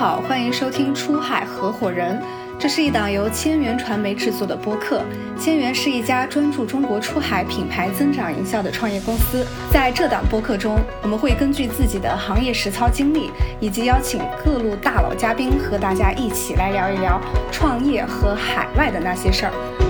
[0.00, 2.18] 好，欢迎收听出海合伙人。
[2.58, 5.02] 这是一档由千元传媒制作的播客。
[5.38, 9.46] 千元是一家专注中国出海品牌增长营销的创业公司。
[9.70, 13.30] 在这档播客中，我们会根据自己的行业实操经历，
[13.60, 17.20] 以及邀请各路大佬嘉宾，和大家一起来聊一聊
[17.52, 19.89] 创业和海外的那些事儿。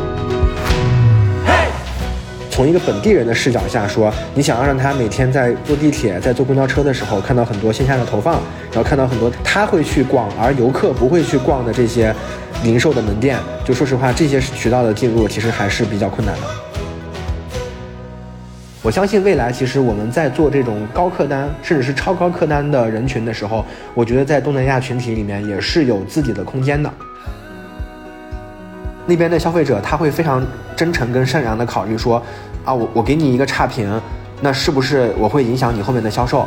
[2.61, 8.35] 从一个本地人的视角下说，你想要让他每天在坐地铁、在坐公交车的时候看到很多线下的投放，
[8.71, 12.15] 然后看到很多他会去逛而游客不会去逛的这些
[12.63, 16.43] 零售的门店，就说实话，这些渠道的进入其实还是比较困难的。
[18.83, 26.93] 我相信未来，其实我们在做这种高客单甚至是超高客单的人群的时候，我觉得在东南亚群体里面也是有自己的空间的。
[29.07, 30.47] 那边的消费者他会非常
[30.77, 32.23] 真诚跟善良的考虑说，
[32.71, 34.01] 啊，我我给你一个差评，
[34.41, 36.47] 那是不是我会影响你后面的销售？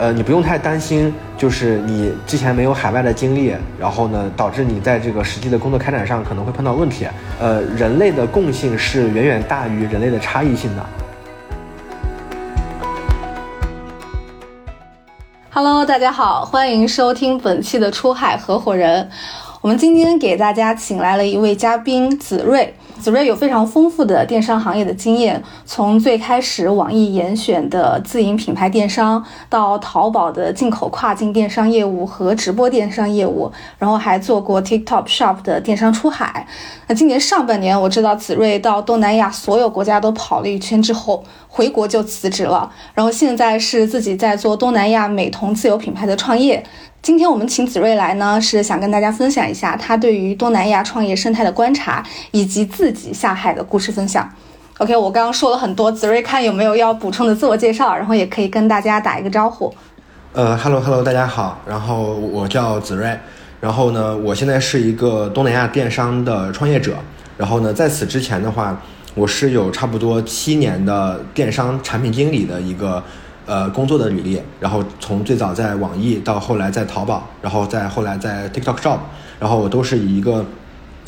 [0.00, 7.06] 呃，你不用太担心，就是你之前没有海外的经历，然后呢，导致你在这个实际的工作开展上可能会碰到问题。
[7.38, 10.84] 呃，人类的共性是远远大于人类的差异性的。
[15.50, 19.08] Hello，大家好，欢迎收听本期的出海合伙人。
[19.60, 22.74] 我们今天给大家请来了一位嘉宾子睿。
[23.00, 36.46] 子睿有非常丰富的电商行业的经验，从最开始网易严选的自营品牌电商，到淘宝的进口跨境电商业务和直播电商业务，然后还做过 TikTok Shop 的电商出海。
[36.88, 46.64] 那今年上半年，我知道子睿到东南亚所有国家都跑了一圈之后，回国就辞职了，然后现在是自己在做东南亚美瞳自有品牌的创业。
[47.00, 54.28] 今天我们请子睿来呢，是想跟大家分享一下他对于东南亚创业生态的观察，以及自己下海的故事分享。
[54.78, 59.72] OK，我刚刚说了很多，子睿看有没有要补充的自我介绍，然后也可以跟大家打一个招呼。
[60.34, 63.16] 呃，Hello Hello，大家好，然后我叫子睿，
[63.60, 66.96] 然后呢，我现在是一个东南亚电商的创业者，
[67.38, 68.78] 然后呢，在此之前的话，
[69.14, 73.02] 我是有差不多七年的电商产品经理的一个。
[73.48, 78.98] 呃，工作的履历，然后从最早在网易到后来在淘宝，然后再后来在 TikTok Shop，
[79.40, 80.44] 然后我都是以一个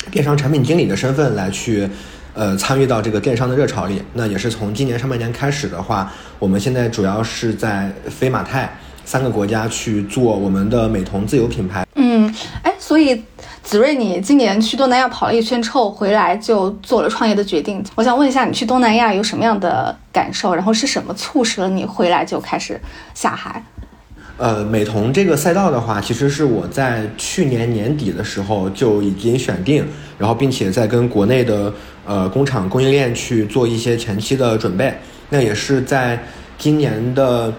[0.09, 1.87] 电商产品经理的身份来去
[2.33, 4.01] 呃参与到这个电商的热潮里。
[4.13, 8.75] 那也是从今年上半年开始的话，我们现在主要是在飞马泰
[9.11, 11.85] 三个国家去做我们的美瞳自有品牌。
[11.95, 12.33] 嗯，
[12.63, 13.21] 哎，所以。
[13.61, 17.83] 子睿，你今年去东南亚跑了一圈之后回来，就做了创业的决定。
[17.95, 20.55] 我想问一下，你去东南亚有什么样的感受？
[20.55, 22.79] 然后是什么促使了你回来就开始
[23.13, 23.63] 下海？
[24.37, 29.85] 呃，美瞳这个赛道的话，其实是我在去年年底的时候就已经选定，
[30.17, 31.71] 然后并且在跟国内的
[32.05, 34.91] 呃工厂供应链去做一些前期的准备。
[35.29, 36.17] 那也是在
[36.57, 37.53] 今年的。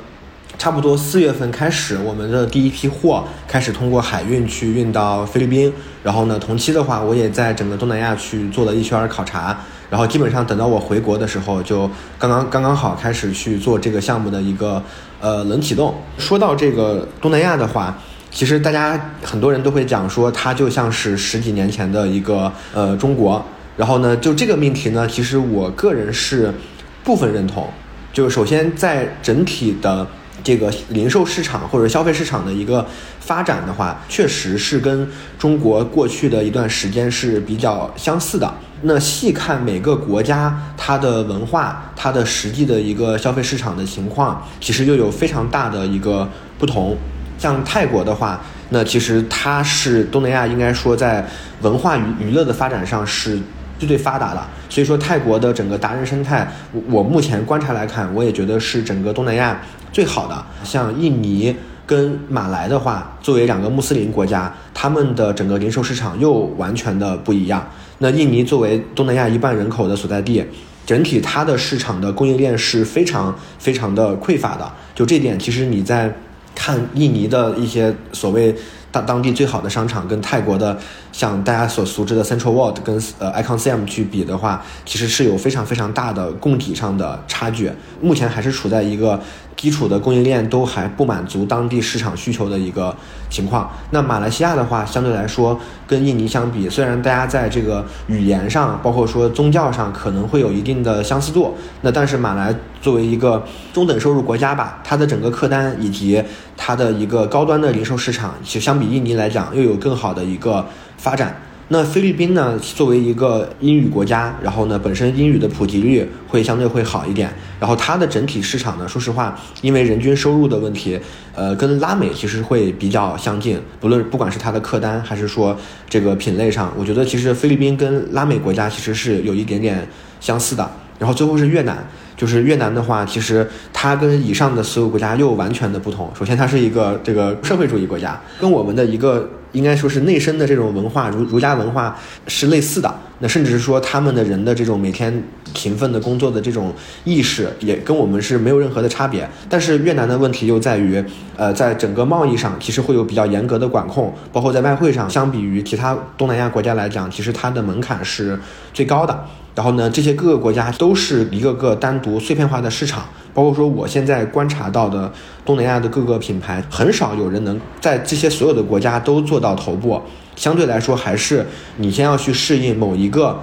[0.62, 5.72] 差不多四月份开始，我们的第一批货开始通过海运去运到菲律宾。
[6.04, 9.58] 然后呢，同期的话，我也在整个东南亚去做了一圈考察。
[9.90, 14.80] 然后基本上等到我回国的时候，就刚刚刚刚好开始去做这个项目的一个
[15.20, 15.96] 呃冷启动。
[16.16, 17.98] 说到这个东南亚的话，
[18.30, 23.44] 其实大家很多人都会讲说，它就像是十几年前的一个呃中国。
[23.76, 26.54] 然后呢，就这个命题呢，其实我个人是
[27.02, 27.68] 部分认同。
[28.12, 30.06] 就首先在整体的。
[30.42, 32.86] 这个零售市场或者消费市场的一个
[33.20, 35.08] 发展的话，确实是跟
[35.38, 38.52] 中国过去的一段时间是比较相似的。
[38.82, 46.28] 那细看每个国家它的文化、它的实际的一个消费市场的情况，其实又有非常大的一个
[46.58, 46.96] 不同。
[47.38, 51.24] 像泰国的话，那其实它是东南亚应该说在
[51.60, 53.38] 文化娱娱乐的发展上是
[53.82, 54.40] 最最发达的。
[54.68, 59.60] 所以说，泰国的整个达人生态，我我目前观察来看，我也觉得是整个东南亚。
[59.92, 61.54] 最好的像印尼
[61.84, 67.68] 跟马来的话，作为两个穆斯林国家，他们的整个零售市场又完全的不一样。
[67.98, 70.44] 那印尼作为东南亚一半人口的所在地，
[70.86, 74.72] 整体它的市场的供应链是非常非常的匮乏的。
[74.94, 76.10] 就这点，其实你在
[76.54, 78.54] 看印尼的一些所谓。
[78.92, 80.78] 当当地最好的商场跟泰国的
[81.10, 87.72] 像大家所熟知的 Central World 跟呃 Icon CM 去比的话，其实是有非常非常大的供给上的差距。
[88.00, 89.18] 目前还是处在一个
[89.62, 92.92] 基础的供应链都还不满足当地市场需求的一个
[93.30, 93.70] 情况。
[93.90, 95.56] 那马来西亚的话，相对来说
[95.86, 106.20] 跟印尼相比，虽然大家在这个语言上，包括说宗教上可能会有一定的相似度，那但是马来作为一个中等收入国家吧，它的整个客单以及
[106.56, 110.66] 它的一个高端的零售市场，其实相比印尼来讲，又有更好的一个
[110.98, 111.40] 发展。
[111.72, 117.32] 那菲律宾呢，作为一个英语国家，然后呢，本身英语的普及率会相对会好一点。
[117.58, 121.00] 然后它的整体市场呢，说实话，因为人均收入的问题，
[121.34, 123.58] 呃，跟拉美其实会比较相近。
[123.80, 125.56] 不论不管是它的客单，还是说
[125.88, 129.88] 这个品类上，我觉得其实菲律宾跟拉美国家其实是有一点点
[130.20, 130.70] 相似的。
[130.98, 131.82] 然后最后是越南。
[132.22, 136.08] 就是越南的话，其实它跟以上的所有国家又完全的不同。
[136.16, 141.98] 首先，它是一个这个社会主义国家，跟我们的一个应该说是内生的这种文化，儒儒家文化
[142.28, 142.94] 是类似的。
[143.18, 145.20] 那甚至是说，他们的人的这种每天
[145.52, 146.72] 勤奋的工作的这种
[147.02, 149.28] 意识，也跟我们是没有任何的差别。
[149.48, 151.04] 但是越南的问题又在于，
[151.36, 158.38] 呃，在整个贸易上，其实会有比较严格的管控，包括在外汇上，相比于其他东南亚国家来讲，其实它的门槛是
[158.72, 159.26] 最高的。
[159.54, 163.04] 然后呢，这些各个国家都是一个个单独碎片化的市场，
[163.34, 165.12] 包括说我现在观察到的
[165.44, 170.00] 东南亚的各个品牌，很少有人能在这些所有的国家都做到头部。
[170.36, 171.46] 相对来说，还是
[171.76, 173.38] 你先要去适应某一个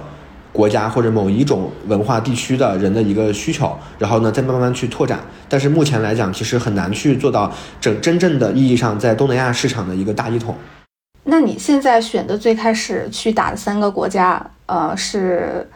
[0.52, 5.20] 国家或者某一种文化地区的人的一个需求，然后呢，再慢慢去拓展。
[5.48, 10.56] 但是目前来讲，其实很难去做到整真正的意义上在东南亚市场的一个大一统。
[11.22, 15.70] 那你现在选的最开始去打的三个国家，呃，是？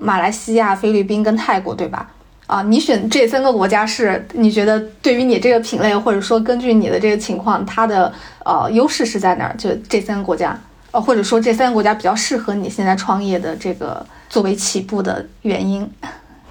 [0.00, 2.08] 马来西亚、菲律宾跟泰国，对吧？
[2.46, 8.10] 啊，你选这三个国家是你觉得对于你这个品类，或者说根据你的这个情况，它的
[8.42, 9.54] 呃优势是在哪儿？
[9.58, 10.58] 就这三个国家，
[10.90, 15.86] 呃，或者说这三个国家比较适合你现在创业的这个作为起步的原因。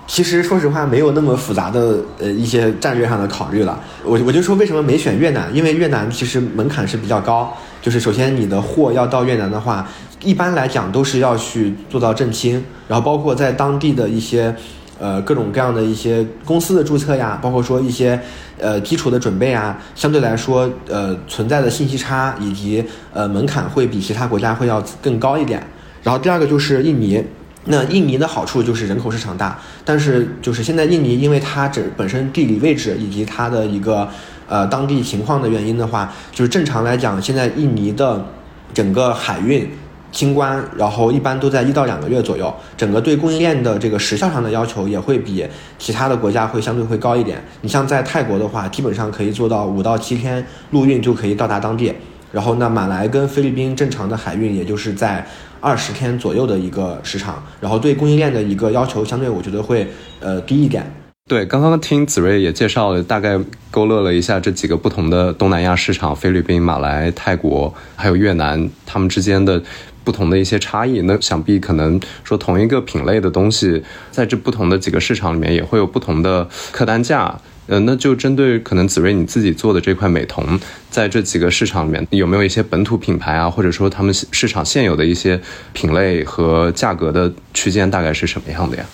[0.05, 3.77] 其实说实话，没有那么复杂的呃一些战略上的考虑了。
[4.05, 5.53] 我我就说为什么没选越南？
[5.53, 7.51] 因为越南其实门槛是比较高，
[7.81, 9.89] 就是首先你的货要到越南的话。
[10.24, 14.54] 一般来讲都是要去做到正清，然后包括在当地的一些，
[15.00, 18.19] 呃各种各样的一些公司的注册呀，包括说一些
[18.60, 22.84] 呃基础的准备啊，相对来说呃存在的信息差以及
[23.14, 25.62] 呃门槛会比其他国家会要更高一点。
[26.02, 27.24] 然后第二个就是印尼，
[27.66, 34.10] 那印尼的好处就是人口市场大，但是就是现在印尼因为它整本身地理位置以及它的一个
[34.50, 38.25] 呃当地情况的原因的话，就是正常来讲，现在印尼的
[38.74, 39.69] 整个海运。
[40.18, 42.52] 清关，然后一般都在一到两个月左右。
[42.75, 45.46] 整个对供应链的这个时效上的要求也会比
[45.78, 47.40] 其他的国家会相对会高一点。
[47.62, 51.94] 你像在泰国的话，基本上可以做到五到七天陆运就可以到达当地。
[52.31, 55.24] 然后那马来跟菲律宾正常的海运，也就是在
[55.62, 57.44] 二十天左右的一个时长。
[57.62, 59.88] 然后对供应链的一个要求，相对我觉得会
[60.19, 60.92] 呃低一点。
[61.30, 63.38] 对，刚刚听子睿也介绍了，大概
[63.69, 69.62] 勾勒了一下这几个不同的东南亚市场：菲律宾、马来、泰国，还有越南，他们之间的。
[70.07, 77.38] 不同的一些差异，那想必可能说同一个品类的东西，在这不同的几个市场里面也会有不同的客单价。
[77.65, 80.57] 呃，那就针对可能子睿你自己做的这块美瞳，
[80.89, 85.38] 在这几个市场里面有没有一些本土品牌啊，或者说他们市场现有的一些
[85.74, 88.86] 品类和价格的区间大概是什么样的呀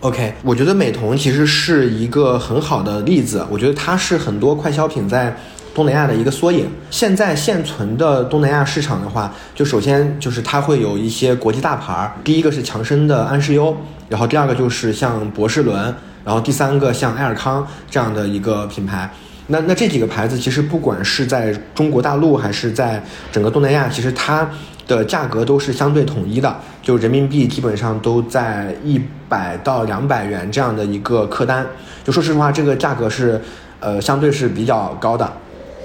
[0.00, 5.36] ？OK，我觉得美瞳其实是一个很好的例子，我觉得它是很多快消品在。
[5.76, 6.66] 东南亚的一个缩影。
[6.90, 13.76] 现在现存的东南亚市场的话，就首先就是它会有一些国际大牌儿，第一个是强生的安视优，
[14.08, 15.94] 然后第二个就是像博士伦，
[16.24, 19.10] 然后第三个像爱尔康这样的一个品牌。
[19.48, 24.48] 那那这几个牌子其实不管是在中国大陆还是在整个东南亚，其实它
[24.88, 31.66] 的价格都是相对统一的，就人民币基本上都在一百到两百元这样的一个客单。
[32.02, 33.38] 就说实话，这个价格是
[33.78, 35.30] 呃相对是比较高的。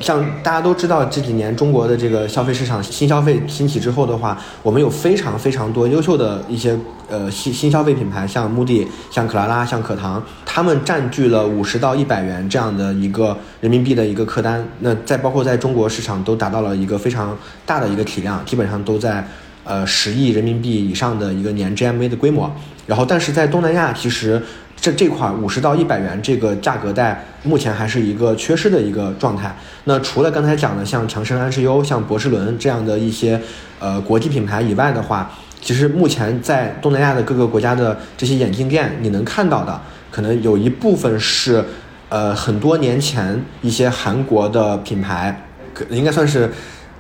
[0.01, 6.77] 像大家都知道，这几年中国的这个消费市场新消费兴起之后的话，我们有非常非常多优秀的一些
[7.09, 14.67] 呃新新消费品牌，像穆迪、像可拉拉、像可糖，他们占据了五十到一百元这样的一个人民币的一个客单。
[14.79, 19.25] 那再包括在中国市场都达到了一个非常大的一个体量，基本上都在
[19.63, 22.51] 呃十亿人民币以上的一个年 GMV 的规模。
[22.87, 24.41] 然后，但是在东南亚其实。
[24.81, 29.55] 这这块五十到一百元这个价格带，目前还是一个缺失的一个状态。
[29.83, 33.39] 那除了刚才讲的像强生、安视优、像博士伦这样的一些
[33.79, 41.63] 呃国际品牌以外的话，其实目前在东南亚的各个国家的这些眼镜店，你能看到的，可能有一部分是
[42.09, 45.45] 呃很多年前一些韩国的品牌，
[45.75, 46.51] 可应该算是。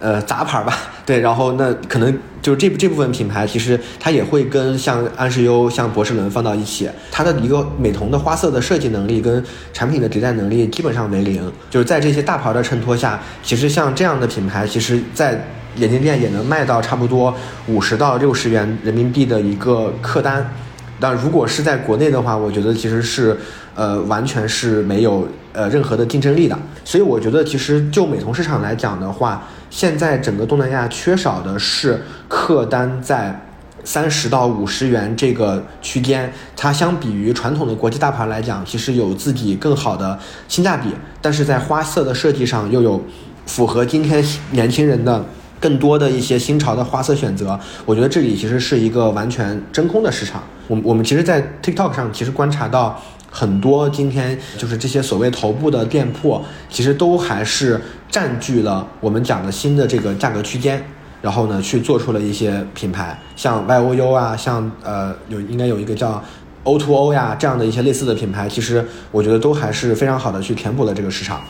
[0.01, 11.39] 呃，杂牌吧， 对，然后那可能就是这这部分品牌，其实它也会跟像安视优、像博士伦放到一起，它的一个美瞳的花色的设计能力跟产品的迭代能力基本上为零，
[11.69, 15.39] 就是在这些大牌的衬托下，其实像这样的品牌，其实在
[15.75, 17.31] 眼镜店也能卖到差不多
[17.67, 20.51] 五十到六十元人民币的一个客单，
[20.99, 23.37] 但如果是在国内的话，我觉得其实是
[23.75, 29.47] 呃完全是没有呃任何的竞争力的，所以我觉得其实就美瞳市场来讲的话。
[29.71, 33.41] 现在整个东南亚缺少的是客单在
[33.85, 40.89] 三十到五十元这个区间，它相比于传统的国际大牌来讲，其实有自己更好的性价比，
[41.21, 43.01] 但是在花色的设计上又有
[43.47, 45.25] 符合今天年轻人的
[45.59, 47.57] 更多的一些新潮的花色选择。
[47.85, 50.43] 我觉得这里其实是一个完全真空的市场。
[50.67, 53.01] 我我们其实，在 TikTok 上其实观察到。
[53.33, 57.79] 很多今天就是这些所谓头部的店铺，其实都还是
[58.11, 60.83] 占据了我们讲的新的这个价格区间，
[61.21, 66.21] 然后呢去做出了一些品牌，像 Y O U 啊，像呃有应该有一个叫
[66.63, 71.41] O to O 呀这样的一些类似的品牌，其实我觉得都还是非常好的去填补了这个市场。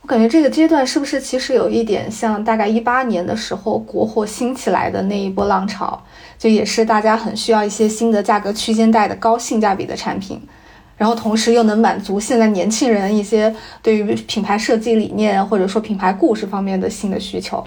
[0.00, 6.02] 我感觉这个阶段是不是其实有一点像大概一八年的时候国货兴起来的那一波浪潮，
[6.38, 10.40] 就也是大家很需要一些新的价格区间带的高性价比的产品。
[10.98, 17.64] 然后同时又能满足现在年轻人一些对于品牌设计理念或者说品牌故事方面的新的需求。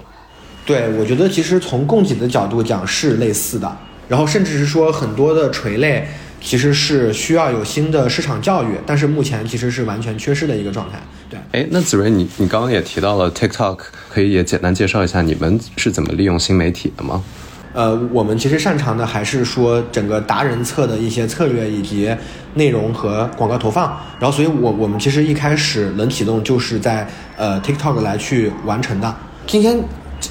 [0.64, 6.06] 对，我觉得其实从供给的角度讲是类似的，然后甚至是说很多的垂类
[6.40, 10.98] 其实是需要有新的市场教育，但是目前其实是完全缺失的一个状态。
[11.30, 13.78] 对，哎，那子睿，你你刚刚也提到了 TikTok，
[14.10, 17.24] 可以也简单介绍一下你们是怎么利用新媒体的吗？
[17.72, 22.14] 呃，我们其实擅长的还是说整个达人策的一些策略以及
[22.54, 23.98] 内容和广告投放。
[24.20, 29.14] 然后，所以我我们其实一开始冷启动就是在呃 TikTok 来去完成的。
[29.46, 29.78] 今天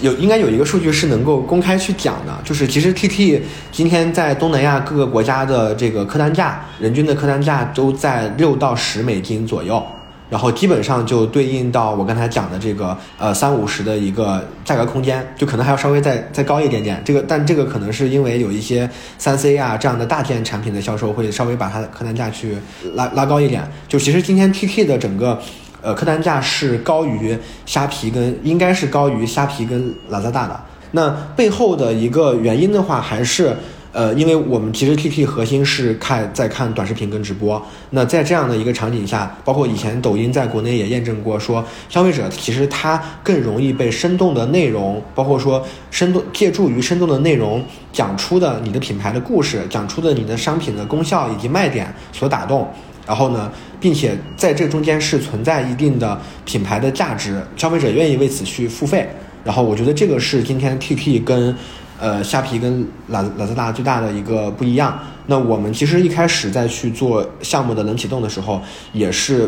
[0.02, 9.84] 有应该有一个数据是能够公开去讲的，就是其实 TT 今天在东南亚各个国家的这个客单价，人均的客单价都在六到十美金左右。
[10.32, 17.02] 然后基本上就对应到我刚才讲的这个呃三五十的一个价格空间，就可能还要稍微再再高一点点。
[17.04, 22.56] 这个但这个可能是因为有一些三 C 啊这样的大件产品的销售会稍微把它的客单价去
[22.96, 23.70] 拉拉高一点。
[23.90, 25.38] 就其实今天 TT 的整个
[25.82, 30.62] 呃客单价是高于虾皮跟应该是高于虾皮跟 Lazada 的。
[30.92, 33.54] 那背后的一个原因的话还是。
[33.94, 52.66] 呃，因为我们其实 T T 核心是看在看短视频跟直播，那在这样的一个场景下，包括以前抖音在国内也验证过，说消费者其实他更容易被生动的内容，包括说生动借助于生动的内容讲出的你的品牌的故事，讲出的你的商品的功效以及卖点所打动，
[53.06, 59.10] 然后呢，并且在这中间是存在一定的品牌的价值，消费者愿意为此去付费，
[59.44, 61.54] 然后我觉得这个是今天 T T 跟。
[62.02, 64.98] 呃，虾皮跟拉拉兹达最大的一个不一样。
[65.28, 68.60] 那我们其实一开始在去做项目的冷启动的时候，
[68.92, 69.48] 也是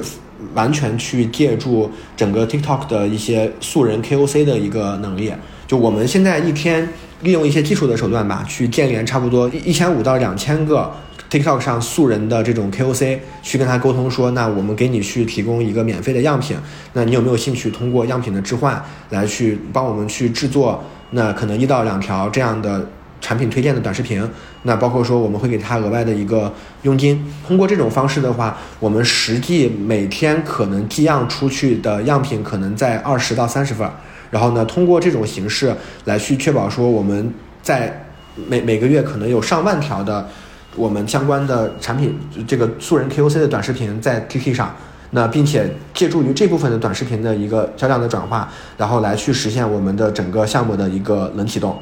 [0.53, 5.33] 完全去借助整个 TikTok 的一些素人 KOC 的一个能力。
[5.65, 6.87] 就我们现在一天
[7.21, 10.91] 利用一些技术的手段吧，去建联差不多一一千五到两千个
[11.31, 16.55] TikTok 上素人的这种 KOC，去跟他沟通说，那我们给你去提供一个免费的样品，
[16.93, 18.79] 那你有没有兴趣通过样品的置换
[19.09, 20.83] 来去帮我们去制作？
[21.13, 22.87] 那可能一到两条这样的
[23.21, 24.27] 产品推荐的短视频，
[24.63, 26.51] 那包括说我们会给他额外的一个
[26.81, 27.25] 佣金。
[27.47, 33.89] 通过这种方式的话，我们实际每天可能寄样出去的样品可能在二十到三十份。
[34.31, 35.73] 然后呢，通过这种形式
[36.05, 38.05] 来去确保说我们在
[38.47, 40.27] 每每个月可能有上万条的
[40.75, 44.75] 我们相关的产品，这个素人 KOC 的短视频在 TT 上。
[45.15, 51.77] 那并且借助于这部分的短视频的一个销量的转化，然后来去实现我们的整个项目的一个冷启动。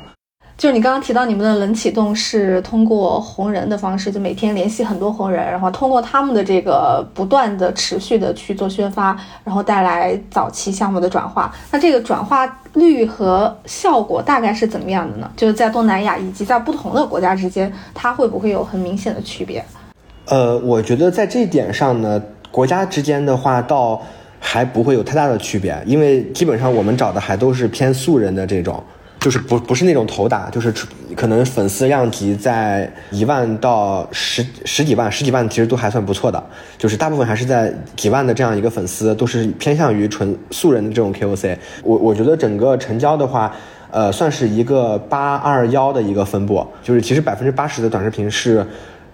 [0.58, 11.52] 就是你刚刚提到你们的冷启动是通过红人的方式，就每天联系很多红人，然后通过他们的这个不断的持续的去做宣发，然后带来早期项目的转化。
[11.72, 15.32] 那这个转化率和效果大概是怎么样的呢？
[15.38, 19.64] 就是在东南亚以及在不同的国家之间，它会不会有很明显的区别？
[20.26, 22.22] 呃，我觉得在这一点上呢。
[22.52, 24.00] 国家之间的话，倒
[24.40, 28.84] 还不会有太大的区别，因为基本上我们找的还都是偏素人的这种，
[29.20, 30.74] 就是不不是那种头打，就是
[31.16, 36.44] 可能粉丝量级在一万到十十几万、十几万，其实都还算不错的，
[36.78, 41.56] 就是大部分还是在几万的这样一个粉丝，都是偏向于纯素人的这种 KOC。
[41.84, 43.54] 我我觉得整个成交的话，
[43.92, 48.66] 呃，算是一个八二幺的一个分布，就是其实百分之八十的短视频是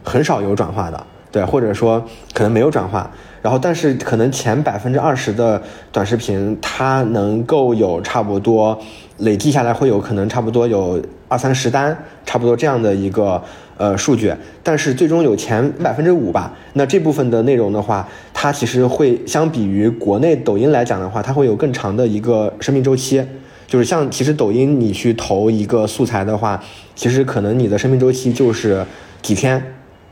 [0.03, 1.06] 很少有转化的。
[1.38, 2.03] 对，或者说
[2.34, 3.12] 可能没有转化，
[3.44, 8.75] 然后但是可能前百分之二十的短视频，它能够有差不多
[9.20, 13.39] 累计下来会有可能差不多有二三十单，差不多这样的一个
[13.77, 14.34] 呃数据。
[14.63, 23.24] 但是最终有前百分之五吧，那这部分的内容的话，它其实会相比于国内抖音来讲的话，它会有更长的一个生命周期。
[23.67, 26.60] 就是像其实抖音你去投一个素材的话，
[26.96, 28.84] 其实可能你的生命周期就是
[29.22, 29.62] 几天。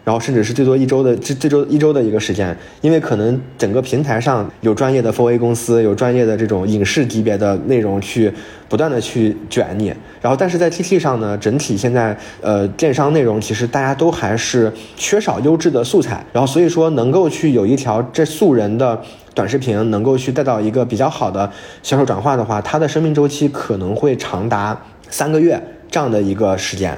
[0.06, 8.32] 然后甚至是最多一周的这这周一周的一个时间，因为可能整个平台上有专业的 4A 公司，有专业的这种影视级别的内容去
[8.70, 9.88] 不断的去卷你，
[10.22, 19.02] 然后但是在 TT 上呢，整体现在呃电商内容其实大家都还是缺少优质的素材，然后所以说能够去有一条这素人的
[19.34, 25.60] 短视频能够去带到一个比较好的销售转化的话，它的生命周期可能会长达三个月
[25.90, 26.96] 这样的一个时间。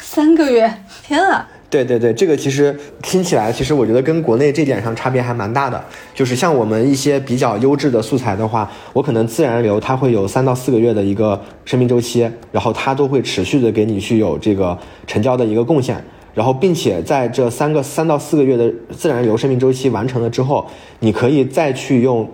[0.00, 1.46] 三个月，天啊！
[1.70, 5.82] 对对对，这个其实听起来，其实我觉得跟国内这点上差别还蛮大的。
[6.14, 20.66] 就是像我们一些比较优质的素材的话，我可能自然流它会有三到四个月的一个生命周期，然后它都会持续的给你去有这个成交的一个贡献，然后并且在这三个三到四个月的自然流生命周期完成了之后，
[21.00, 22.26] 你可以再去用。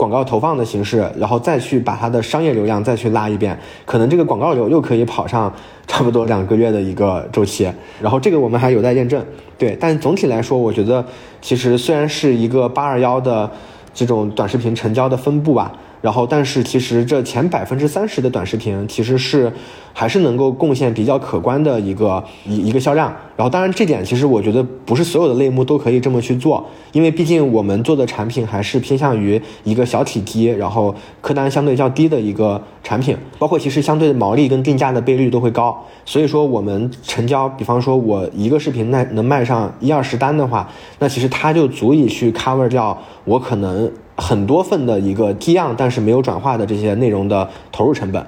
[0.00, 3.54] 广告投放的形式，然后再去把它的商业流量再去拉一遍，
[3.84, 5.52] 可能这个广告流又可以跑上
[5.86, 9.22] 差不多两个月的一个周期，然后这个我们还有待验证。
[9.58, 11.04] 对，但总体来说，我觉得
[11.42, 13.50] 其实虽然是一个八二幺的
[13.92, 15.70] 这种短视频成交的分布吧。
[16.00, 19.52] 然后，但是其实这前百分之三十的短视频其实是
[19.92, 23.14] 还是能够贡献比较可观的一个一一个销量。
[23.36, 35.86] 然后，当然这点其实我觉得不是所有的类目都可以这么去做，因为毕竟我们做的产品还是偏向于一个小体积，然后客单相对较低的一个产品，包括其实相对的毛利跟定价的倍率都会高。
[36.06, 40.66] 所以说，我们成交，比方说我一个视频卖能卖上一二十单的话，
[40.98, 43.90] 那其实它就足以去 cover 掉我可能。
[44.20, 48.24] 很多份的一个低样，但是没有转化的这些内容的投入成本。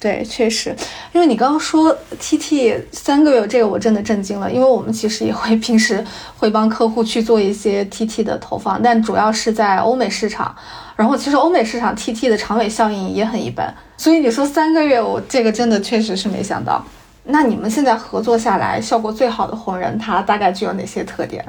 [0.00, 0.74] 对，确实，
[1.12, 4.52] 因为你刚刚说 TT 三个月，这个我真的震惊了。
[4.52, 6.04] 因为我们其实也会平时
[6.36, 10.54] 会帮客户去做一些 TT 的投放，但主要是在欧美市场。
[10.94, 13.74] 然后其实欧美市场 TT 的长尾效应也很一般。
[13.96, 16.84] 所以你说三个月，我这个真的确实是没想到。
[17.24, 21.42] 那你们现在合作下来，效果最好的红人，他大概具有哪些特点？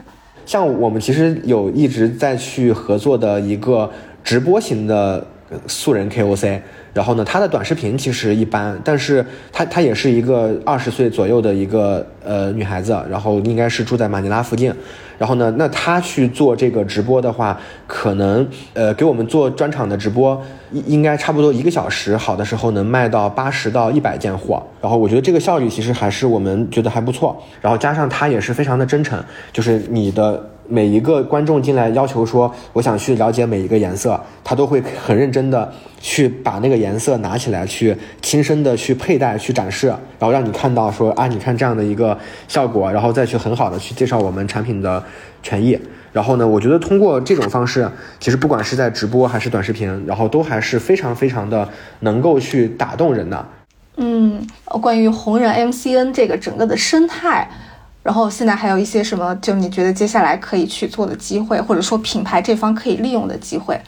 [0.46, 3.90] 像我们其实有一直在去合作的一个
[4.24, 5.26] 直播型的
[5.68, 6.60] 素人 KOC，
[6.94, 14.74] 然后呢，他的短视频其实一般，但是他他也是一个二十岁左右的一个呃女孩子，然后应该是住在马尼拉附近。
[15.18, 24.62] 然后呢，那他去做这个直播的话，可能呃给我们做专场的直播，应应该差不多一个小时，好的时候能卖到八十到一百件货。
[24.82, 27.42] 然后我觉得这个效率其实还是我们觉得还不错。
[27.62, 29.24] 然后加上他也是非常的真诚，
[29.54, 30.50] 就是你的。
[30.68, 45.04] 每一个观众进来要求说，我想去了解每一个颜色，他都会很认真的去把那个颜色拿起来，去亲身的去佩戴、去展示，然后让你看到说啊，你看这样的一个效果，然后再去很好的去介绍我们产品的
[45.44, 45.80] 权益。
[46.12, 51.68] 然后呢，我觉得通过这种方式，其实不管是在直播还是短视频，然后都还是非常非常的
[52.00, 53.46] 能够去打动人的。
[53.98, 54.46] 嗯，
[54.82, 57.50] 关于红人 MCN 这个整个的生态。
[58.06, 59.36] 然后现在还有一些什么？
[59.42, 63.82] 就你觉得接下来可以去做的机会，或者说品牌这方可以利用的机会？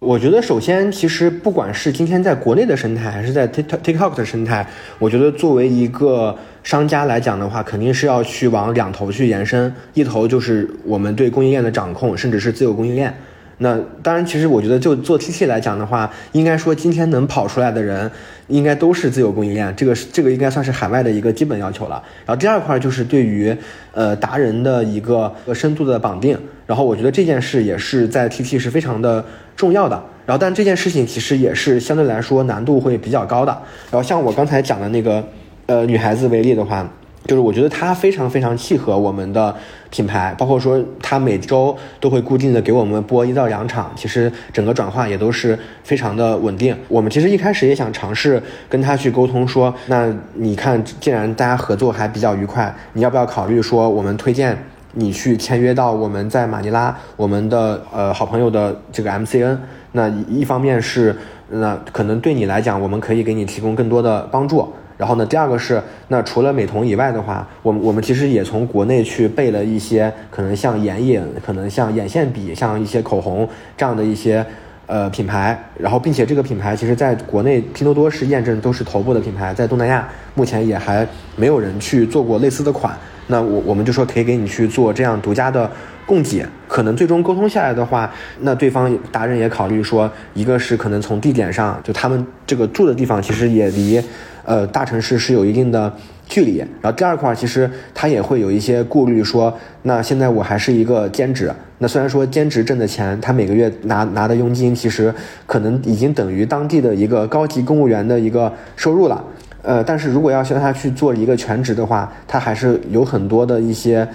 [0.00, 4.66] 我觉得首先，其实不管是今天在国内的生态，还是在 TikTok 的生态，
[4.98, 9.72] 我觉得作为一个商家来讲的话，肯定是要去往两头去延伸。
[9.94, 13.14] 一头就是我们对供应链的掌控，甚至是自有供应链。
[13.62, 18.10] 那当然，其实我觉得就做 TT 来讲的话，应该说今天能跑出来的人，
[18.48, 22.02] 应该都是自有供应链，这个这个应该算是海外的一个基本要求了。
[22.24, 23.54] 然后第二块就是对于
[23.92, 29.22] 呃达人的一个深度的绑定，然后我觉得这件事也是在 TT 是非常的
[29.54, 30.02] 重要的。
[30.24, 33.52] 然后但这件事情其实也是相对来说难度会比较高的。
[33.90, 35.22] 然后像我刚才讲的那个
[35.66, 36.90] 呃女孩子为例的话。
[37.26, 39.54] 就是我觉得它非常非常契合我们的
[39.90, 46.76] 品牌，包括说它每周都会固定的给我们播一到两场，其实整个转化也都是非常的稳定。
[46.88, 54.56] 我们其实一开始也想尝试跟他去沟通，说那你看，既然大家合作还比较愉快，你要不要考虑说我们推荐
[54.94, 59.58] 你去签约到我们在马尼拉我们的呃好朋友的这个 MCN？
[59.92, 61.16] 那一方面是
[61.50, 64.72] 那可能对你来讲，我们可以给你提供更多的帮助。
[65.00, 74.44] 然后呢，第二个是，那除了美瞳以外的话，我们我们其实也从国内去备了一些可能像眼影，可能像眼线笔，像一些口红这样的一些
[74.84, 75.58] 呃品牌。
[75.78, 82.94] 然后，并且这个品牌其实在国内拼多多是验证都是头部的品牌，在东南亚目前也还没有人去做过类似的款。
[83.30, 85.70] 那我我们就说可以给你去做这样独家的
[86.04, 86.44] 供给。
[86.68, 94.00] 可能最终沟通下来的话，那对方达人也考虑说，一个是可能从地点上，就他们这个住的地方其实也离。
[94.42, 95.92] 呃，大城市是有一定的
[96.26, 105.14] 距离，然后第二块其实他也会有一些顾虑，说那现在我还是一个兼职，那虽然说兼职挣的钱，他每个月拿拿的佣金其实
[105.46, 109.22] 可能已经等于当地的一个高级公务员的一个收入了，
[109.62, 114.06] 呃，但是如果要让他去做一个全职的话，他还是有很多的一些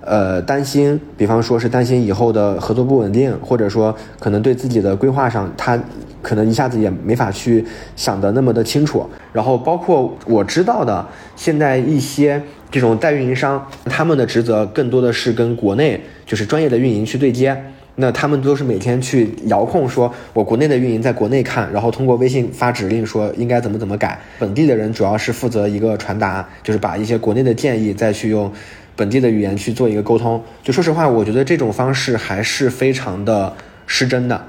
[0.00, 5.78] 呃担心，比方说是担心以后的合作不稳定，或者说可能对自己的规划上，他
[6.22, 7.64] 可能一下子也没法去
[7.96, 9.06] 想的那么的清楚。
[9.32, 12.40] 然后包括我知道的，现在一些
[12.70, 17.54] 这种代运营商，他们的职责更多的是跟国内就是专业的运营去对接。
[17.96, 24.20] 那他们都是每天去遥控，说我国内的运营在国内看，然后通过微信发指令说应该怎么怎么改。
[24.38, 28.52] 本地的人主要是负责一个传达，就是把一些国内的建议再去用
[28.96, 30.42] 本地的语言去做一个沟通。
[30.62, 33.54] 就说实话，我觉得这种方式还是非常的
[33.86, 34.44] 失真的。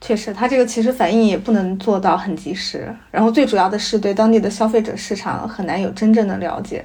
[0.00, 6.84] 确实，它这个其实反应也不能做到很及时，然后最主要的是对当地的消费者市场很难有真正的了解。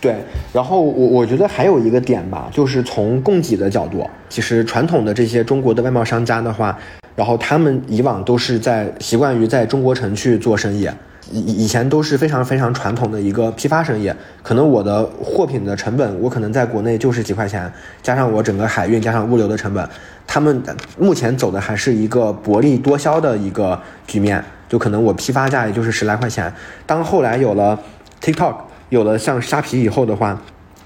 [0.00, 0.14] 对，
[0.52, 6.78] 然后我我觉得还有一个点吧，就是从供给的角度，其实传统的这些中国的外贸商家的话，
[7.16, 10.88] 然后他们以往都是在习惯于在中国城去做生意，
[11.32, 14.08] 以以前都是非常非常传统的一个批发生意，
[14.40, 17.68] 可能我的货品的成本，我可能在国内就是几块钱，
[18.00, 19.88] 加上我整个海运加上物流的成本，
[20.28, 20.62] 他们
[20.96, 26.52] 目前走的还是一个薄利多销的一个局面，就可能我批发价也就是十来块钱，
[26.86, 27.76] 当后来有了
[28.22, 28.67] TikTok。
[28.88, 30.40] 有了像虾皮以后的话，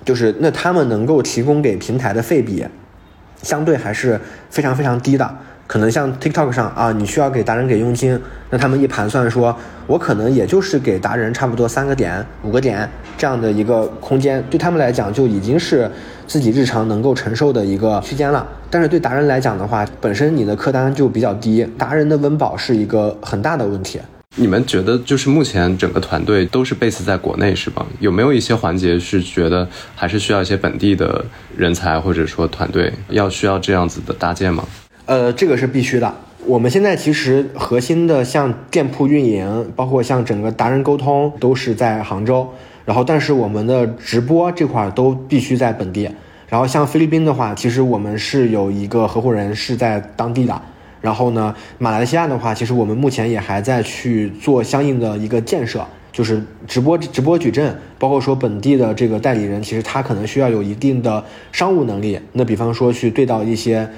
[0.04, 2.66] 就是那他们能够提供给平台的费比，
[3.42, 5.36] 相对还是非常非常低的。
[5.68, 12.86] 可能像 TikTok 上啊，你需要给达人给佣金，那他们一盘算说，我可能也就是给达人差不多三个点、五个点
[13.16, 15.90] 这样的一个空间，对他们来讲就已经是
[16.26, 18.46] 自己日常能够承受的一个区间了。
[18.68, 23.98] 但是对达人来讲的话，本身你的客单就比较低，达人的温饱是一个很大的问题。
[24.37, 27.85] 你们觉得就是目前整个团队都是 base 在国内是吧？
[28.01, 31.23] 有没有一些环节是觉得还是需要一些本地的
[31.55, 34.64] 人才或者说团队要需要这样子的搭建吗？
[35.05, 36.14] 呃，这个是必须的。
[36.47, 42.49] 我们现在其实核心的像店铺运营，包括像整个达人沟通都是在杭州，
[42.87, 46.11] 然后但是我们的直播这块都必须在本地。
[46.49, 50.61] 然后像菲律宾的话，其实我们是有一个合伙人是在当地的。
[51.02, 62.18] 然后呢，马来西亚的话，其实我们目前也还在去做相应的一个建设，就是直播直播矩阵，包括说本地的这个代理人，其实他可能需要有一定的商务能力。
[62.32, 63.88] 那比方说去对到一些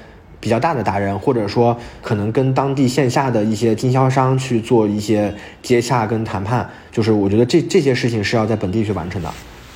[0.40, 9.30] 比较大的达人，或者说可能跟当地线下的一些经销商去做一些接洽跟谈判，就是我觉得这这些事情是要在本地去完成的。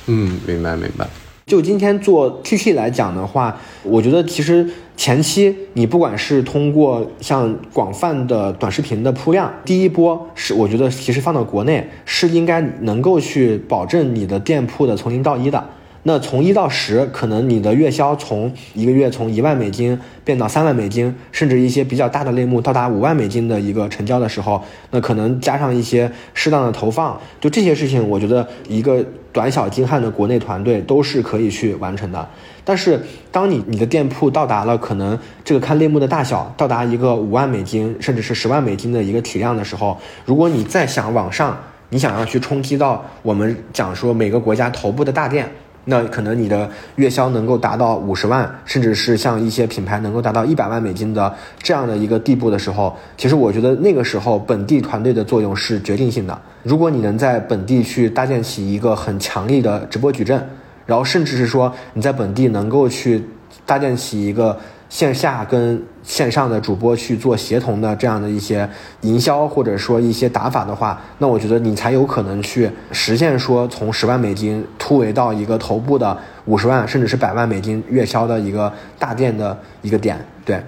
[0.07, 1.07] 嗯，明白明白。
[1.49, 15.65] 就今天做 TT 来讲的话，我觉得其实前期你不管是通过像广泛的短视频的铺量，第一波是我觉得其实放到国内是应该能够去保证你的店铺的从零到一的。
[16.03, 32.27] 那从一到十，可能你的月销从一个月从一万美金变到三万美金，甚至一些比较大的类目到达五万美金的一个成交的时候，那可能加上一些适当的投放，就这些事情，我觉得一个短小精悍的国内团队都是可以去完成的。
[32.63, 41.59] 但是，当你你的店铺到达了可能这个看类目的大小，到达一个五万美金甚至是十万美金的一个体量的时候，如果你再想往上，
[41.89, 45.49] 你想要去冲击到我们讲说每个国家头部的大店。
[45.89, 56.39] 那可能你的月销能够达到五十万，甚至是像一些品牌能够达到一百万美金的这样的一个地步的时候，其实我觉得那个时候本地团队的作用是决定性的。
[56.61, 60.47] 如果你能在本地去搭建起一个很强力的直播矩阵，
[60.85, 63.25] 然后甚至是说你在本地能够去
[63.65, 64.55] 搭建起一个。
[64.89, 68.67] 线下跟线上的主播去做协同的这样的一些
[69.01, 80.19] 营销，或者说一些打法的话，那我觉得你才有可能去实现说从十万美金突围到一个头部的五十万甚至是百万美金月销的一个大店的一个点。
[80.43, 80.59] 对，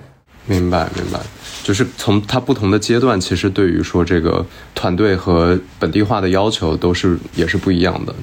[0.46, 1.20] 明白明白，
[1.64, 8.14] 就是从它不同的阶段，其实对于说这个团队和本地化的要求都是也是不一样的。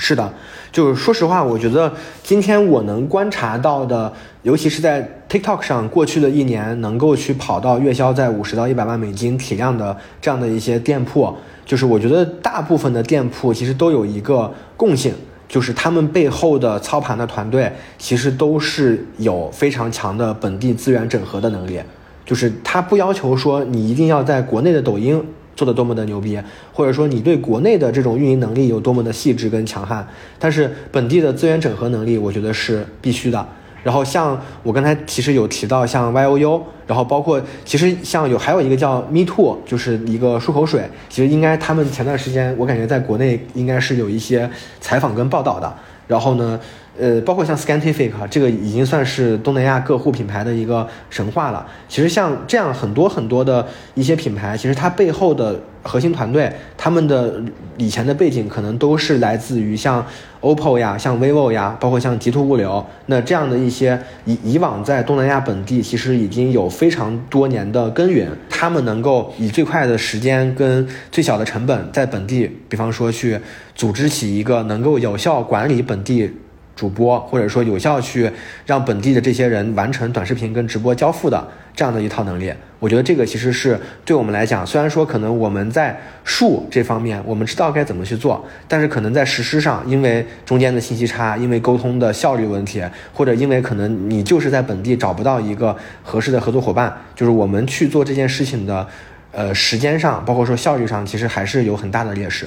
[0.00, 0.32] 是的，
[0.70, 4.10] 就是说实话，我觉得今天我能观察到的，
[4.42, 11.34] 尤其是在 TikTok 上，过去的一年能够去跑到月销在五十到一百万美金体量的这样的一些店铺，
[11.66, 15.12] 就是我觉得大部分的店铺其实都有一个共性，
[15.48, 21.80] 就是他们背后的操盘的团队其实都是有非常强的本地资源整合的能力，
[22.24, 25.20] 就是他不要求说你一定要在国内的抖音。
[25.58, 26.38] 做的多么的牛逼，
[26.72, 30.06] 或者说你对国内的这种运营能力有多么的细致跟强悍，
[30.38, 33.44] 但是本地的资源整合能力，我觉得是必须的。
[33.82, 44.48] 然后像我刚才其实有提到像 Y O U，然后包括其实像有还有一个叫 Me Too，就是一个漱口水，其实应该他们前段时间我感觉在国内应该是有一些
[44.80, 45.74] 采访跟报道的。
[46.06, 46.58] 然后呢，
[46.98, 51.66] 呃，包括像 Scientific 这个已经算是东南亚各户品牌的一个神话了。
[51.88, 57.40] 其实像这样很多很多的一些品牌，其实它背后的核心团队，他们的
[57.76, 60.04] 以前的背景可能都是来自于像
[60.40, 62.84] OPPO 呀、像 vivo 呀，包括像极兔物流。
[63.06, 73.38] 那这样的一些以以往在东南亚本地其实已经有非常多年的耕耘，他们能够以最快的时间跟最小的成本，在本地，比方说去
[73.74, 76.30] 组织起一个能够有效管理本地。
[76.78, 78.30] 主播或者说有效去
[78.64, 92.80] 让本地的这些人完成短视频跟直播交付的这样的一套能力，我觉得这个其实是对我们来讲，虽然说可能我们在术这方面我们知道该怎么去做，但是可能在实施上，因为中间的信息差，因为沟通的效率问题，
[93.12, 98.86] 或者因为可能你就是在本地找不到一个合适的合作伙伴，就是我们去做这件事情的，
[99.32, 102.46] 呃，时间上，包括说效率上，其实还是有很大的劣势。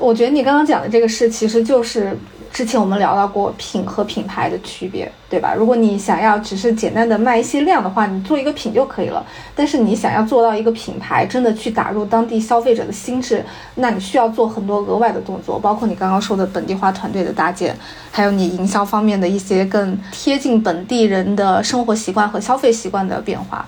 [0.00, 2.16] 我觉得你刚刚讲的这个事，其实就是。
[2.52, 5.54] 之前我们聊到过品和品牌的区别，对吧？
[5.54, 9.24] 如果你想要只是简单的卖一些量的话，你做一个品就可以了。
[9.54, 13.44] 但是你想要做到一个品牌，真的去打入当地消费者的心智，
[13.76, 17.76] 那你需要做很多额外的动作，包括你刚刚说的本地化团队的搭建，
[18.10, 23.64] 还有你营销方面的一些更贴近本地人的生活习惯和消费习惯的变化。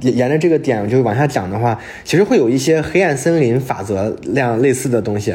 [0.00, 5.34] 沿沿着这个点就往下讲的话，其实会有一些黑暗森林法则那样类似的东西。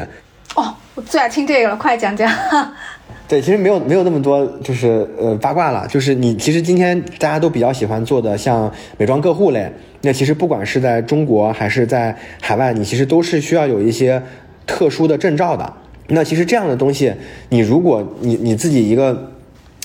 [1.06, 2.30] 最爱听这个了，快讲讲。
[3.26, 5.86] 对，其实没有没有那么多，就是呃八卦了。
[5.86, 9.70] 就是你其实今天大家都比较喜欢做的，像美妆客户类，
[10.02, 14.20] 那其实不管是在中国还是在海外，你其实都是需要有一些
[14.66, 15.72] 特殊的证照的。
[16.08, 17.12] 那其实这样的东西，
[17.50, 19.30] 你如果你你自己一个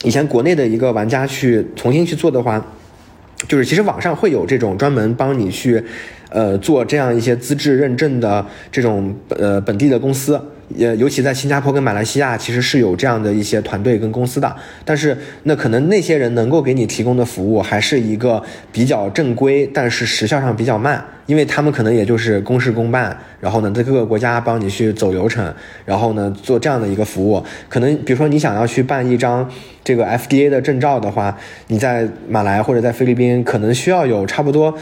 [0.04, 2.66] 以前国内的一个玩家去重新去做的话，
[3.48, 5.84] 就是其实网上会有这种专门帮你去
[6.30, 10.42] 呃做这样一些资质认证的这种呃本地的公司。
[10.70, 25.54] 也尤其在新加坡跟马来西亚，其实是有这样的一些团队跟公司的，但是那可能那些人能够给你提供的服务还是一个比较正规，但是时效上比较慢，因为他们可能也就是公事公办，然后呢在各个国家帮你去走流程，
[25.86, 29.48] 然后呢做这样的一个服务，可能比如说你想要去办一张
[29.84, 34.76] 这个 FDA 的证照的话，你在马来或者在菲律宾可能需要有差不多。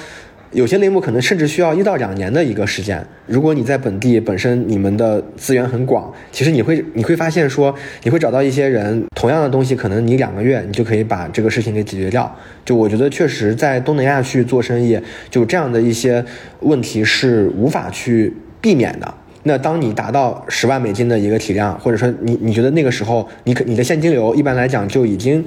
[0.53, 3.03] 有些类目可能甚至需要一到两年的一个时间。
[3.25, 12.33] 如果你在本地本身你们的资源很广，其实你会你会发现说你会找到一些人，同样的东西可能你两个月你就可以把这个事情给解决掉。
[12.63, 16.23] 就我觉得确实在东南亚去做生意，就这样的一些
[16.59, 19.13] 问题是无法去避免的。
[19.45, 25.43] 那当你达到十万美金的一个体量，或者说你你觉得那个时候你可你的现金流一般来讲就已经。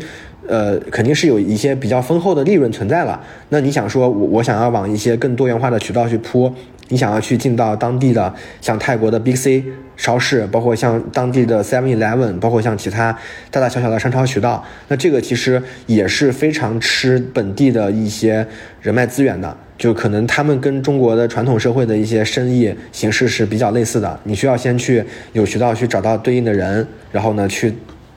[0.48, 3.20] 呃，肯定是有一些比较丰厚的利润存在了。
[3.48, 6.52] 那你想说，我我想要往一些更多元化的渠道去铺，
[6.88, 9.64] 你想要去进到当地的像泰国的 Big C
[9.96, 13.16] 超市，包括像当地的 Seven Eleven，包括像其他
[13.50, 18.46] 大大小小的商超渠道，那这个其实也是非常吃本地的一些
[18.82, 19.56] 人脉资源的。
[19.78, 25.04] 就可能他们跟中国的传统社会的一些生意形式是比较类似的，你需要先去
[25.34, 27.74] 有渠道去找到对应的人，然后呢去。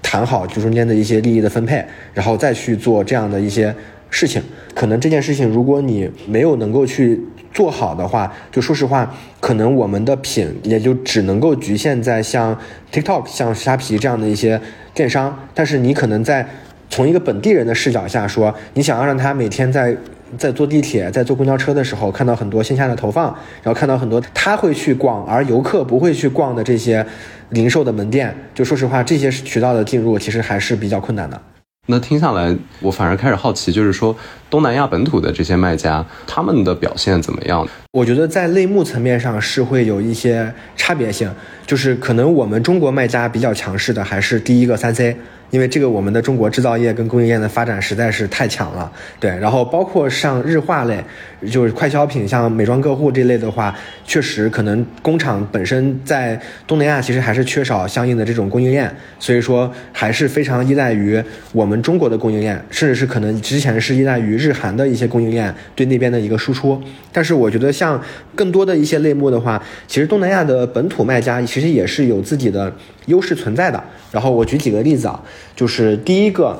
[0.10, 3.74] 谈好就中间的一些利益的分配，然后再去做这样的一些
[4.10, 4.41] 事情。
[4.74, 12.58] 可能这件事情如果你没有能够去做好的话，就说实话，可能我们的品也就只能够局限在像
[12.91, 14.60] TikTok、像虾皮这样的一些
[14.95, 15.48] 电商。
[15.54, 16.43] 但是你可能在
[16.89, 19.95] 从一个本地人的视角下说，你想要让他每天在
[20.39, 23.26] 在坐地铁、在坐公交车的时候看到很多线下的投放，
[23.62, 27.06] 然后看到很多他会去逛而游客不会去逛的这些。
[27.49, 31.41] 零售的门店，就说实话，这些渠道的进入其实还是比较困难的。
[31.88, 34.15] 那听下来，我反而开始好奇，就是说
[34.47, 37.67] 东南亚本土的这些卖家，他们的表现怎么样？
[37.93, 41.31] 我觉得在类目层面上是会有一些差别性，
[41.65, 45.17] 就是可能我们中国卖家比较强势的还是第一个三 C。
[45.51, 49.31] 因为这个，我们的中国制造业跟供应链的发展实在是太强了，对。
[49.38, 51.03] 然后包括像日化类，
[51.51, 66.79] 就是快消品，像美妆客户这类的话，确实可能工厂本身在东南亚其实还是缺少相应的这种供应链，所以说还是非常依赖于我们中国的供应链，甚至是可能之前是依赖于日韩的一些供应链对那边的一个输出。
[67.12, 67.99] 但是我觉得像
[68.35, 72.71] 更多的一些类目的话，其实东南亚的本土卖家其实也是有自己的
[73.07, 73.83] 优势存在的。
[74.12, 75.19] 然后我举几个例子啊，
[75.56, 76.58] 就是第一个，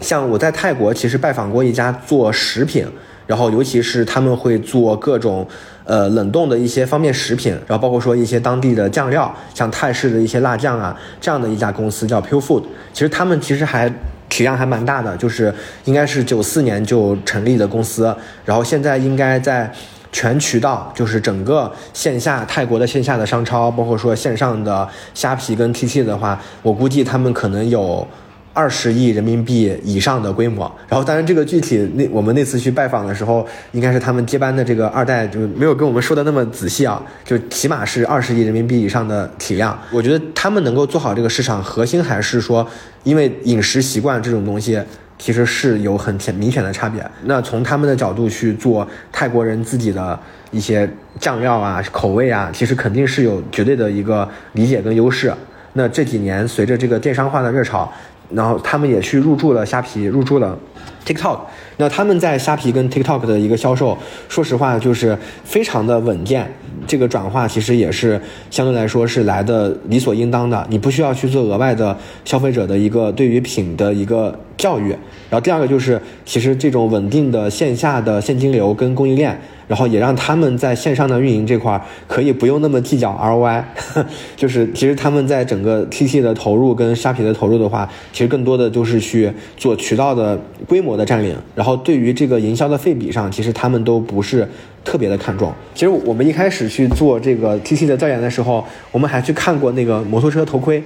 [0.00, 2.86] 像我在泰国其实拜访过一家做食品，
[3.26, 5.46] 然后尤其是他们会做各种
[5.84, 13.92] 呃冷冻的一些方便食品，然后包括说一些当地的酱料，像泰式的一些辣酱啊，这样的一家公司叫 Pure Food，其实他们其实还
[14.28, 19.72] 体量还蛮大的，就是应该是九四年就成立的公司，然后现在应该在。
[20.12, 28.06] 全渠道就是整个线下泰国的线下的商超，包括说线上的虾皮跟 TT 的话，我估计他们可能有。
[28.52, 30.70] 二十亿人民币以上的规模。
[30.88, 39.78] 然后，当然这个具体那我们那次去拜访的时候，应该是他们接班的这个二代就没有跟我们说的那么仔细啊，就起码是二十亿人民币以上的体量。
[39.92, 42.66] 我觉得他们能够做好这个市场，核心还是说，
[43.04, 44.82] 因为饮食习惯这种东西。
[45.20, 47.08] 其实是有很明显的差别。
[47.24, 50.18] 那从他们的角度去做泰国人自己的
[50.50, 50.88] 一些
[51.20, 55.32] 酱料啊、口味啊，其实肯定是有绝对的一个理解跟优势。
[55.74, 57.92] 那这几年随着这个电商化的热潮，
[58.30, 60.58] 然后他们也去入驻了虾皮，入驻了
[61.06, 61.38] TikTok。
[61.76, 63.96] 那他们在虾皮跟 TikTok 的一个销售，
[64.28, 66.52] 说实话就是非常的稳健。
[66.86, 74.90] 这个转化其实也是相对来说是来的理所应当的，你不需要去做额外的消费者的一个对于品的一个教育。
[75.28, 79.38] 然后第二个就是，其实这种稳定的线下的现金流跟供应链。
[79.70, 83.62] 然后也让他们在线上的运营这块可以不用那么计较 ROI，
[84.34, 90.36] 就是其实他们在整个 TT 的投入跟虾皮的投入的话，其实更多的就是去做渠道的
[90.66, 91.36] 规模我的占领。
[91.54, 94.46] 然后对于这个营销的费比上，其实他们都不是
[94.84, 95.52] 特别的看重。
[95.74, 100.82] 其实我们一开始去做这个 TT 的调研的时候，我们还去看过那个摩托车头盔，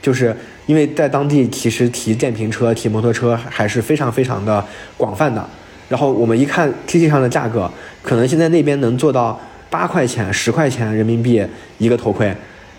[0.00, 0.34] 就是
[0.66, 4.64] 因为在当地其实提电瓶车、提摩托车还是非常非常的
[4.96, 5.46] 广泛的。
[5.88, 7.70] 然后我们一看 TT 上的价格。
[8.02, 11.42] 可能现在那边能做到八块钱、十块钱人民币
[11.78, 12.30] 一个头盔，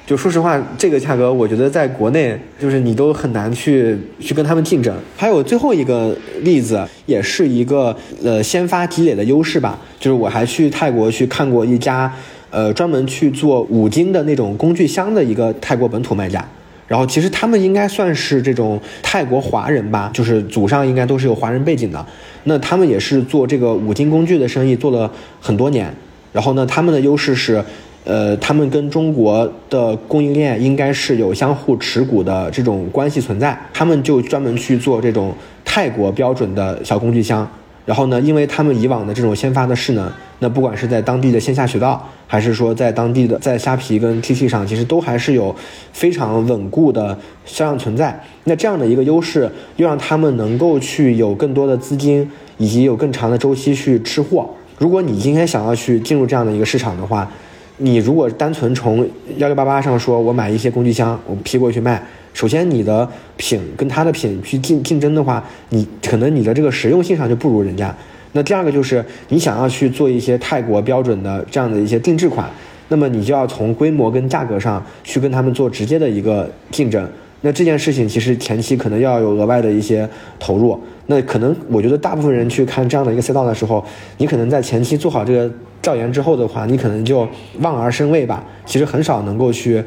[0.06, 4.96] 就说实话，这个价格我觉得在国内就是你都很难去去跟他们竞争。
[5.18, 12.14] 还有最后一个例子，也是一个呃先发积累的优势吧，就是我还去泰国去看过一家
[12.52, 16.48] 呃专门去做五金的那种工具箱的一个泰国本土卖家。
[16.88, 22.06] 然后其实他们应该算是这种泰国华人吧，就是祖上应该都是有华人背景的。
[22.44, 25.92] 那他们也是做这个五金工具的生意做了很多年。
[26.32, 27.64] 然后呢，他们的优势是，
[28.06, 33.60] 呃，他们跟中国的供应链应该是有相互持股的这种关系存在。
[33.74, 35.34] 他们就专门去做这种
[35.66, 37.46] 泰国标准的小工具箱。
[37.84, 45.56] 然后呢，因为他们以往的这种先发的势能，那不管是在当地的线下渠道，还是说在当地的在虾皮跟 TT 上，其实都还是有
[45.94, 47.16] 非常稳固的
[47.46, 48.20] 销量存在。
[48.46, 54.50] 那这样的一个优势，又让他们能够去有更多的资金，以及有更长的周期去吃货。
[54.80, 57.32] 如果你今天想要去进入这样的一个市场的话，
[57.78, 59.06] 你如果单纯从
[59.38, 62.02] 幺六八八上说，我买一些工具箱，我批过去卖。
[62.34, 67.94] 首先，你的品跟他的品去竞竞争的话，你可能你的这个实用性上就不如人家。
[68.32, 72.50] 那第二个就是你想要去做一些泰国标准的这样的一些定制款，
[72.88, 77.06] 那么你就要从规模跟价格上去跟他们做直接的一个竞争。
[77.42, 80.08] 那这件事情其实前期可能要有额外的一些
[80.40, 80.80] 投入。
[81.08, 83.84] 那可能我觉得大部分人去看这样的一个赛道的时候，
[84.18, 87.28] 你可能在前期做好这个调研之后的话，你可能就
[87.60, 88.44] 望而生畏吧。
[88.66, 89.84] 其实很少能够去。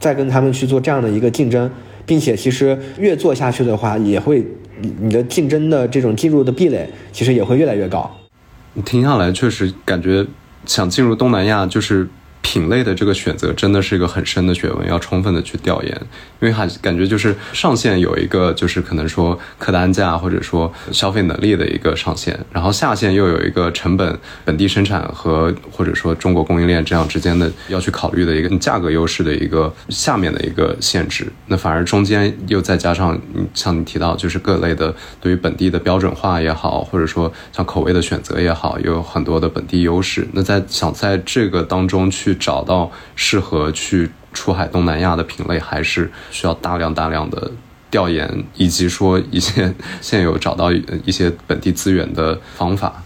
[0.00, 1.70] 再跟他们去做这样的一个竞争，
[2.04, 4.44] 并且其实越做下去的话，也会
[5.00, 8.10] 你的竞争的这种进入的壁垒，其实也会越来越高。
[8.74, 10.26] 你听下来，确实感觉
[10.66, 12.06] 想进入东南亚就是。
[12.44, 15.90] 品类的这个选择真的是一个很深的学问，要充分的去调研，
[16.40, 33.18] 因为还感觉就是上限有一个就是可能说客单价或者说消费能力的一个上限，然后下限又有一个成本、本地生产和或者说中国供应链这样之间的要去考虑的一个价格优势的一个下面的一个限制，那反而中间又再加上
[33.54, 42.33] 像你提到就是各类的对于本地的标准化也好，或者说像口味的选择也好，有很多的本地优势，那在想在这个当中去。
[42.34, 47.50] 找到适合去出海东南亚的品类，还是需要大量大量的
[47.90, 53.02] 调研，以及说一些现有找到一些本地资源的方法。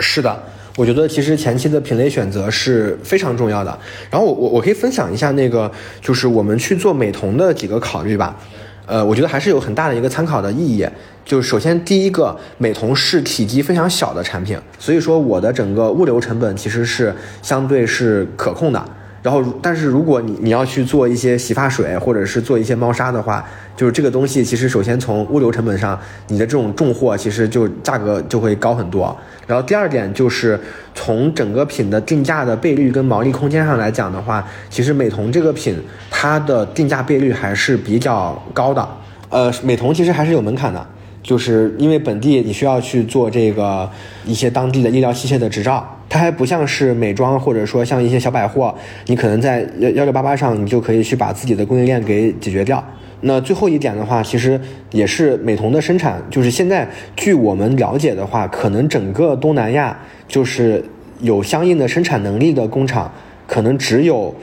[0.00, 0.42] 是的，
[0.76, 3.78] 我觉得其实前期的品类选择是非常重要的。
[4.10, 5.70] 然后我我我可以分享一下那个，
[6.02, 8.36] 就是我们去做美瞳的几个考虑吧。
[8.86, 10.86] 呃，我觉得还是有很大的一个参考的意义。
[11.24, 18.82] 就是首先第一个，美瞳是体积非常小的产品，所以说我的整个物流成本其实是相对是可控的。
[19.26, 23.44] 然后，但是如果你你要去做一些洗发水或者是做一些猫砂的话，
[23.76, 29.16] 就是这个东西其实首先从物流成本上，你的这种重货其实就价格就会高很多。
[29.44, 30.56] 然后第二点就是
[30.94, 35.76] 从整个品的定价的倍率跟毛利空间上来讲的话，其实美瞳这个品
[36.08, 38.88] 它的定价倍率还是比较高的。
[39.28, 40.86] 呃，美瞳其实还是有门槛的。
[41.20, 43.90] 就是因为本地你需要去做这个
[44.24, 48.74] 一些当地的医疗器械的执照，它还不像是美妆或者说像一些小百货，
[49.06, 52.82] 你可能在幺六八八上你就可以去把自己的供应链给解决掉。
[53.22, 54.60] 那最后一点的话，其实
[54.92, 56.86] 也是美瞳的生产，就是现在
[57.16, 59.98] 据我们了解的话，可能整个东南亚
[60.28, 60.84] 就是
[61.20, 63.10] 有相应的生产能力的工厂，
[63.46, 64.34] 可能只有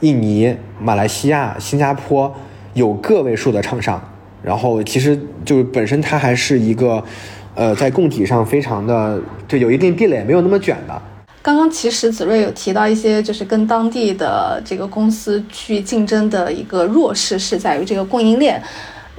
[0.00, 2.34] 印尼、马来西亚、新加坡
[2.72, 4.02] 有个位数的厂商。
[4.42, 7.04] 然后其实就本身它还是一个，
[7.54, 11.00] 呃，在供给上非常的就有一定壁垒，没有那么卷的。
[11.42, 18.62] 刚刚其实子睿有提到一些，就是跟当地的这个公司去竞争的一个弱势是在于这个供应链。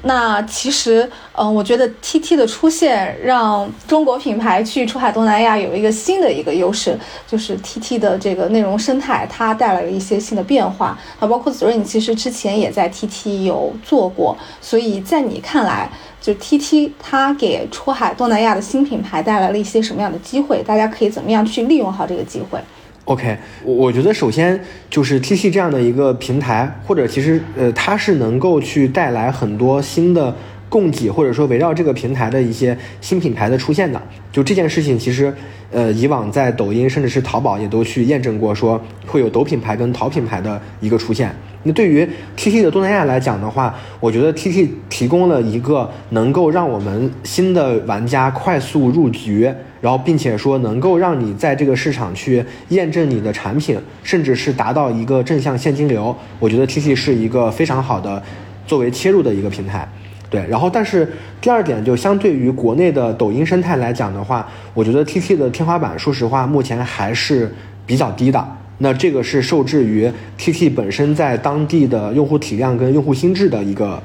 [0.06, 10.98] 那其实，嗯，我觉得 T T 的出现让中国品牌去出海东南亚有一个新的一个优势，就是 T T 的这个内容生态，它带来了一些新的变化。
[11.20, 15.90] 啊，包括子睿，你其实之前也在 T T 有做过，所以在你看来，
[16.20, 20.62] 就 T T 它给出海东南亚的新品牌带来了一些什么样的机会？
[20.64, 22.60] 大家可以怎么样去利用好这个机会
[23.06, 30.34] ？OK，我我觉得首先就是 T T 这样的一个平台，或者其实呃，它是能够去带来很多新的
[30.74, 34.02] 供给，或者说围绕这个平台的一些新品牌的出现的。
[34.32, 35.32] 就这件事情，其实
[35.70, 41.32] 呃，以往在抖音甚至是淘宝也都去验证过，说会有抖品牌跟淘品牌的一个出现。
[41.62, 49.54] 那对于 T T 的东南亚来讲的话，我觉得 T T 提供了一个能够让我们新的玩家快速入局。
[49.80, 58.24] 然后，并且说能够让你在这个市场去验证你的产品，甚至是达到一个正向现金流，我觉得 T T 是一个非常好的
[58.66, 59.86] 作为切入的一个平台。
[60.34, 61.08] 对，然后但是
[61.40, 67.54] 第二点就相对于国内的抖音生态来讲的话，我觉得 T T 的天花板，说实话目前还是
[67.86, 68.44] 比较低的。
[68.80, 74.02] 那这个是受制于 T T 本身在当地的用户体量跟用户心智的一个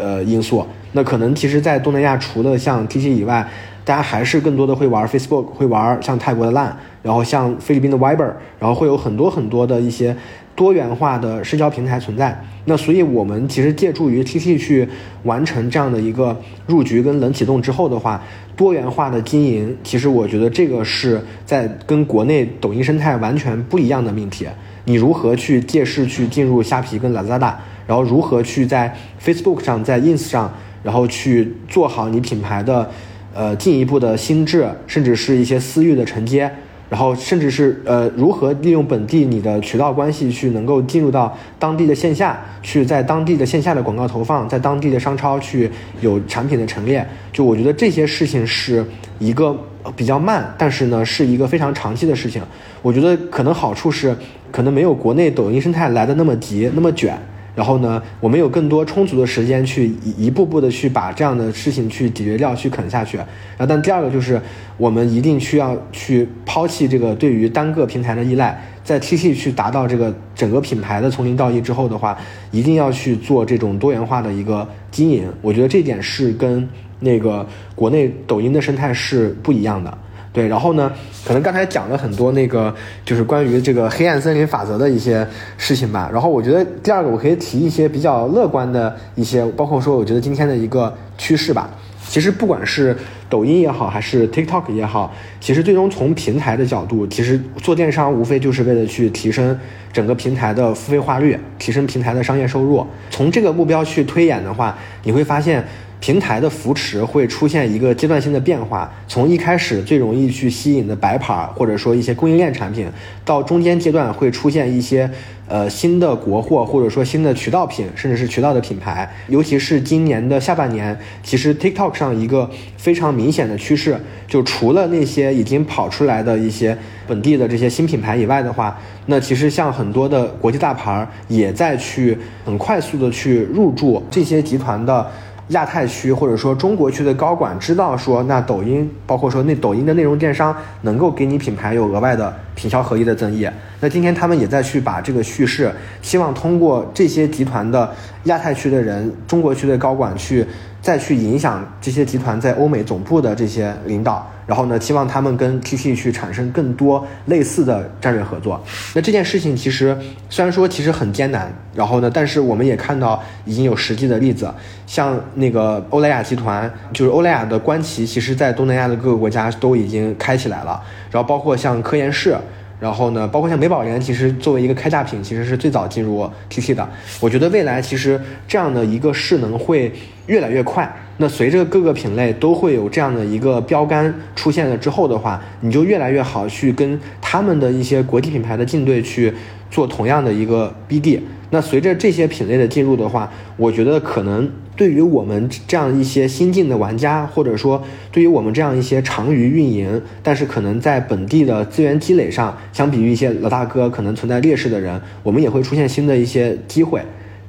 [0.00, 0.64] 呃因素。
[0.92, 3.44] 那可能其实，在东南亚除了像 T T 以外，
[3.84, 6.70] 大家还是更多的会玩 Facebook，会玩像泰国的 Line，
[7.02, 8.30] 然后像菲律宾的 Viber，
[8.60, 10.16] 然后会有很多很多的一些
[10.54, 12.38] 多元化的社交平台存在。
[12.64, 14.88] 那所以我们其实借助于 TT 去
[15.24, 18.22] 完成这样的一个入局跟冷启动之后的话，
[18.54, 24.46] 多元化的经营，其实我觉得这个是在跟国内抖音生态完全不一样的命题。
[24.84, 27.54] 你如何去借势去进入虾皮跟 Lazada，
[27.86, 32.90] 然后如何去在 Facebook 上、在 Ins 上，然后去做好你品牌的。
[33.34, 36.52] 呃，进一步的心智，甚至是一些私域的承接，
[36.92, 45.70] 然后甚至是呃，如何利用本地你的渠道关系去能够进入到当地的线下，去在当地的线下的广告投放，在当地的商超去
[46.02, 47.02] 有产品的陈列。
[47.32, 48.84] 就我觉得这些事情是
[49.18, 49.56] 一个
[49.96, 52.42] 比较慢，但是呢，是一个非常长期的事情。
[52.82, 54.14] 我觉得可能好处是，
[54.50, 57.18] 可能没有国内抖音生态来的那么急，那么卷。
[57.54, 63.18] 然后呢，我们有更多充足的时间去一步步的去把这样的事情去解决掉，去啃下去。
[63.18, 63.26] 然
[63.58, 64.40] 后，但第二个就是，
[64.78, 72.16] 我们一定需要去抛弃这个对于单个平台的依赖，在 TT 去达到这个整个品牌的从零到一之后的话，
[72.50, 75.24] 一定要去做这种多元化的一个经营。
[75.42, 76.66] 我觉得这点是跟
[77.00, 79.98] 那个国内抖音的生态是不一样的。
[80.32, 80.90] 对，然后呢，
[81.26, 82.74] 可能刚才讲了很多那个，
[83.04, 85.26] 就是关于这个黑暗森林法则的一些
[85.58, 86.08] 事情吧。
[86.10, 91.68] 然后我觉得第二个，我可以提一些比较乐观的一些，包括说，我觉得今天的一个趋势吧。
[92.08, 92.96] 其实不管是
[93.28, 99.58] 抖音也好，还是 TikTok 也好，其实最终从平台的角度，其实做电商无非就是为了去提升
[99.92, 102.86] 整个平台的付费化率，提升平台的商业收入。
[103.10, 105.62] 从这个目标去推演的话，你会发现。
[106.02, 112.88] 平台的扶持会出现一个阶段性的变化，从一开始最容易去吸引的白牌或者说一些供应链产品，
[113.24, 115.08] 到中间阶段会出现一些
[115.46, 119.08] 呃新的国货或者说新的渠道品，甚至是渠道的品牌。
[119.28, 123.96] 尤其是今年的下半年，其实 TikTok 上一个非常明显的趋势，
[124.26, 126.76] 就除了那些已经跑出来的一些
[127.06, 128.76] 本地的这些新品牌以外的话，
[129.06, 135.08] 那其实像很多的国际大牌也在去很快速的去入驻这些集团的。
[135.52, 143.48] 亚太区或者说中国区的高管知道说，那抖音包括说那抖音的内容电商能够给你品牌有额外的品销合一的增益。
[143.80, 145.72] 那今天他们也在去把这个叙事，
[146.02, 147.90] 希望通过这些集团的
[148.24, 150.46] 亚太区的人、中国区的高管去
[150.80, 154.28] 再去影响这些集团在欧美总部的这些领导。
[154.44, 158.60] 然后呢，希望他们跟 TT 去产生更多类似的战略合作。
[158.92, 159.96] 那这件事情其实
[160.28, 164.52] 虽然说其实很艰难，然后呢，但是我们也看到已经有实际的例子，
[164.86, 170.82] 像那个欧莱雅集团，就是欧莱雅的官旗，其实在东南亚的各个国家都已经开起来了。
[171.10, 172.36] 然后包括像科颜氏。
[172.80, 176.88] 然后呢，包括像美宝莲，其实作为一个开价品，其实是最早进入 TT 的。
[177.20, 179.92] 我觉得未来其实这样的一个势能会
[180.26, 180.92] 越来越快。
[181.22, 189.32] 那随着各个品类都会有这样的一个标杆出现了之后的话，你就越来越好去跟他们的一些国际品牌的竞对去
[189.70, 191.20] 做同样的一个 BD。
[191.50, 194.50] 那随着这些品类的进入的话，我觉得可能。
[194.74, 207.02] 对于我们这样一些新进的玩家，或者说对于我们这样一些长于运营，但是可能在本地的资源积累上，相比于一些老大哥可能存在劣势的人，我们也会出现新的一些机会。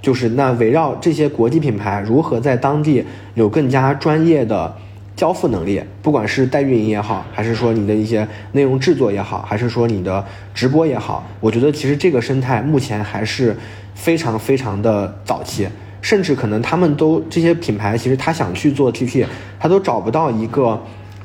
[0.03, 4.75] 就是那围绕这些国际品牌如何在当地有更加专业的
[5.15, 10.23] 交付能力，不管是代运营也好，还是说你的一些内容制作也好，还是说你的
[10.53, 13.55] 直播也好，我觉得其实这个生态目前还是
[13.95, 15.67] 非常非常的早期。
[16.01, 19.25] 甚至可能他们都这些品牌，其实他想去做 TT，
[19.57, 20.77] 他都找不到一个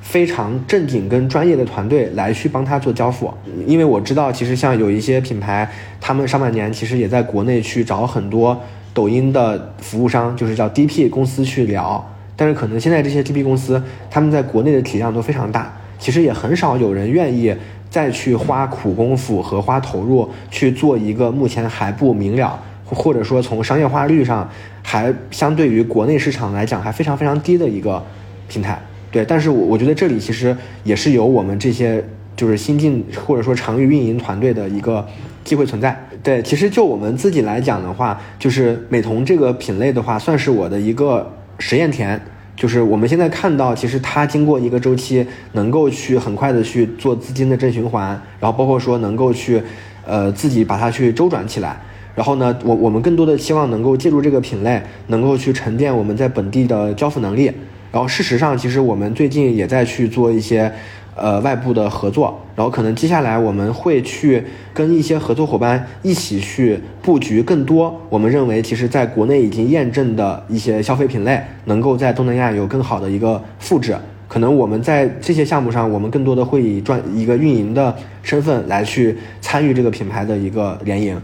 [0.09, 3.31] 非常正经跟专业的团队来去帮他做交付。
[3.67, 8.59] 因为我知道，其实像有一些品牌，他们上半年其实也在国内去找很多
[8.95, 12.03] 抖音的服务商，就是叫 DP 公司去聊。
[12.35, 17.55] 但是可能现在这些 DP 公司，他们在国内的体量都非常大，其实也很少有人愿意
[17.91, 22.59] 再去花苦功夫和花投入去做一个目前还不明了。
[22.87, 24.49] 或者说从商业化率上，
[24.83, 28.03] 还相对于国内市场来讲还非常非常低的一个
[28.49, 28.81] 平台，
[29.11, 29.25] 对。
[29.25, 32.05] 但是我我觉得这里其实也是有我们这些
[32.37, 35.07] 就是新进或者说长域运营团队的一个
[35.45, 35.99] 机会存在。
[36.23, 42.21] 对，其实就我们自己来讲的话，就是美瞳这个品类的话，算是我的一个实验田。
[42.57, 49.63] 就是我们现在看到，其实它经过一个周期，能够去很快的去做资金的正循环，然后包括说能够去，
[50.05, 51.81] 呃，自己把它去周转起来。
[52.17, 57.53] 然后呢，我我们更多的希望能够借助这个品类，能够去沉淀我们在本地的交付能力。
[57.91, 60.71] 然后事实上，其实我们最近也在去做一些，
[61.15, 62.39] 呃，外部的合作。
[62.55, 64.43] 然后可能接下来我们会去
[64.75, 68.01] 跟一些合作伙伴一起去布局更多。
[68.11, 73.97] 我们认为，其实在国内已经验证的一些消费品类，能够在东南亚有更好的一个复制。
[74.27, 81.19] 可能我们在这些项目上，我们更多的会以专一个运营的身份来去参与这个品牌的一个联营。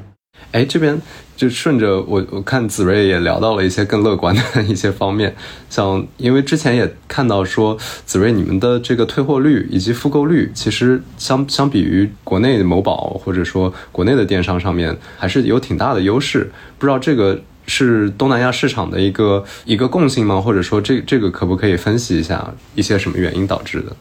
[0.53, 1.01] 哎，这边
[1.37, 5.35] 就顺着我，我看子睿也聊到了一些更乐观的一些方面，
[5.69, 7.77] 像因为之前也看到说，
[8.07, 16.51] 子睿你们的这个退货率以及复购率，其实相相比于国内某宝或者说国内的电商上面，还是有挺大的优势。
[16.79, 20.41] 不知道这个是东南亚市场的一个一个共性吗？
[20.41, 23.97] 或者说这这个可不可以分析一下一些什么原因导致的？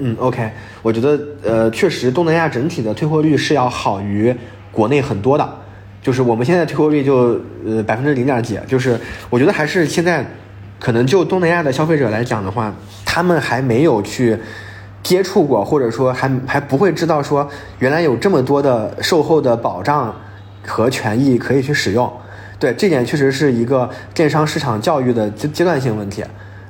[0.00, 0.50] 嗯，OK，
[0.82, 4.34] 我觉得呃，确实东南亚整体的退货率是要好于
[4.70, 5.63] 国内很多的。
[6.04, 9.00] 就是我们现在退货率就呃百分之零点几，就是
[9.30, 10.22] 我觉得还是现在，
[10.78, 12.70] 可能就东南亚的消费者来讲的话，
[13.06, 14.38] 他们还没有去
[15.02, 17.48] 接触过，或者说还还不会知道说
[17.78, 20.14] 原来有这么多的售后的保障
[20.66, 22.12] 和权益可以去使用。
[22.58, 26.22] 对，这点确实是一个电商市场教育的阶阶段性问题。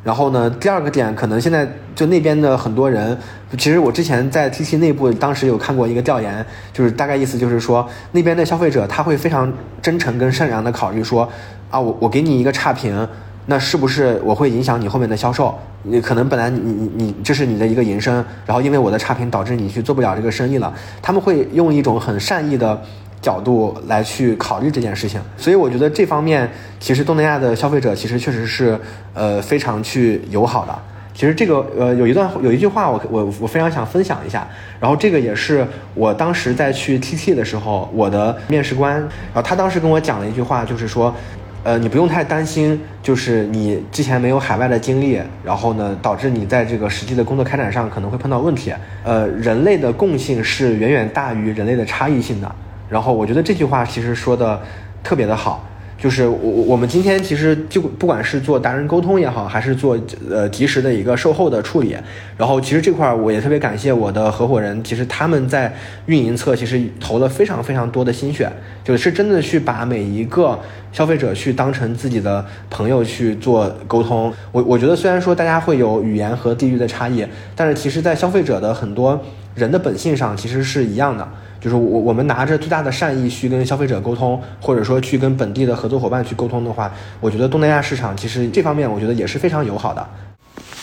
[0.05, 3.17] 然后呢，第二个点可能现在就那边的很多人，
[3.57, 6.45] 其实我之前在 T T 内部当时有看过一个调研，
[6.75, 9.51] 就是大概意思就是说，那边的消费者他会非常
[9.81, 11.27] 真诚跟善良的考虑说，
[11.71, 13.09] 啊，我我给你一个差评，
[13.47, 15.59] 那是不是我会影响你后面的销售？
[15.87, 22.83] 你可能本来你你你这是你的一个营生，然后因为我的差评导致你去做不了这个生意了，他们会用一种很善意的。
[23.25, 26.47] 角度来去考虑这件事情，所以我觉得这方面
[26.79, 28.79] 其实东南亚的消费者其实确实是
[29.15, 30.79] 呃非常去友好的。
[31.15, 34.47] 其实这个呃有一段有一句话我我我非常想分享一下，
[34.79, 41.15] 然后这个也是我当时在去 TT 的时候我的面试官，然后他当时跟我讲了一句话，就是说
[41.63, 48.75] 呃你不用太担心，就是你之前没有海外的经历，然后呢导致你在这个实际的工作开展上可能会碰到问题。
[49.03, 52.55] 呃，人类的共性是远远大于人类的差异性的。
[52.95, 54.63] 然后我觉得这句话其实说的
[55.03, 55.67] 特别的好，
[55.99, 59.99] 就是我我们今天其实就不管是做达人沟通也好，还是做
[60.31, 61.97] 呃及时的一个售后的处理，
[62.39, 65.75] 然后其实这块儿我也特别感谢我的合伙人，其实他们在
[66.07, 68.49] 运营侧其实投了非常非常多的心血，
[68.85, 70.57] 就是真的去把每一个
[70.93, 74.33] 消费者去当成自己的朋友去做沟通。
[74.53, 77.27] 我我觉得虽然说大家会有语言和地域的差异，
[77.57, 79.21] 但是其实在消费者的很多
[79.57, 81.29] 人的本性上其实是一样的。
[81.65, 90.07] 就是我我们拿着最大的善意去跟消费者沟通，或者说去跟本地的合作伙伴去沟通的话，我觉得东南亚市场其实这方面我觉得也是非常友好的。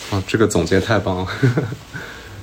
[0.09, 1.27] 啊，这个总结太棒了。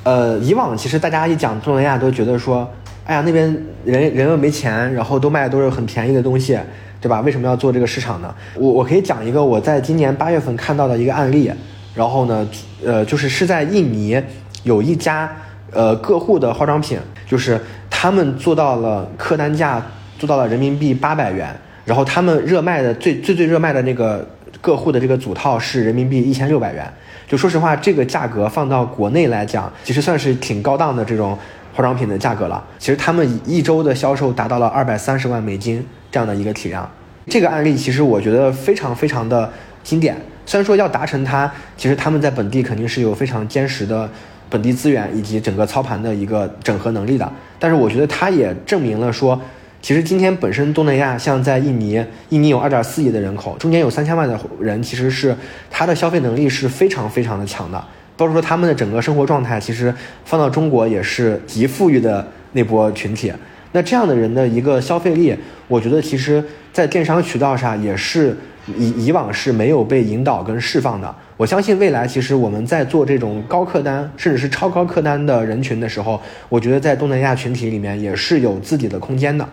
[0.04, 2.70] 呃，以往其实大家一讲东南亚都觉得说，
[3.06, 3.44] 哎呀那边
[3.84, 6.56] 人人又没钱，然后都卖的都是很便宜的东西，
[7.00, 7.20] 对吧？
[7.22, 8.32] 为什么要做这个市场呢？
[8.54, 11.50] 我我可以讲一个我在今年八月份看到的一个案例，
[11.92, 12.48] 然后呢，
[12.84, 14.22] 呃，就是是在印尼
[14.62, 15.28] 有一家
[15.72, 17.60] 呃个户的化妆品，就是。
[18.00, 19.84] 他们做到了客单价
[20.20, 21.52] 做到了人民币八百元，
[21.84, 24.24] 然后他们热卖的最最最热卖的那个
[24.60, 26.88] 个户的这个组套是人民币一千六百元。
[27.26, 31.36] 就说实话，这个价格放到国内来讲，其实算是挺高档的这种
[31.74, 32.64] 化妆品的价格了。
[32.78, 36.88] 其实他们一周的销售达到了二百三十万美金这样的一个体量。
[37.26, 39.50] 这个案例其实我觉得非常非常的
[39.82, 40.16] 经典。
[40.46, 44.08] 虽然说要达成它，其实他们在本地肯定是有非常坚实的。
[44.50, 49.40] 本地资源以及整个操盘的一个整合能力的，但是我觉得它也证明了说，
[49.80, 55.36] 其实今天本身东南亚像在印尼，印尼有二点四亿的人口，中间有三千万的人，其实是
[55.70, 57.82] 他的消费能力是非常非常的强的。
[58.16, 59.94] 包括说他们的整个生活状态，其实
[60.24, 63.32] 放到中国也是极富裕的那波群体。
[63.70, 65.36] 那这样的人的一个消费力，
[65.68, 66.42] 我觉得其实
[66.72, 68.36] 在电商渠道上也是
[68.76, 71.14] 以以往是没有被引导跟释放的。
[71.38, 79.48] 我相信未来其实我们在做这种高客单甚至是超高客单的人群的时候，我觉得在东南亚群体里面也是有自己的空间的。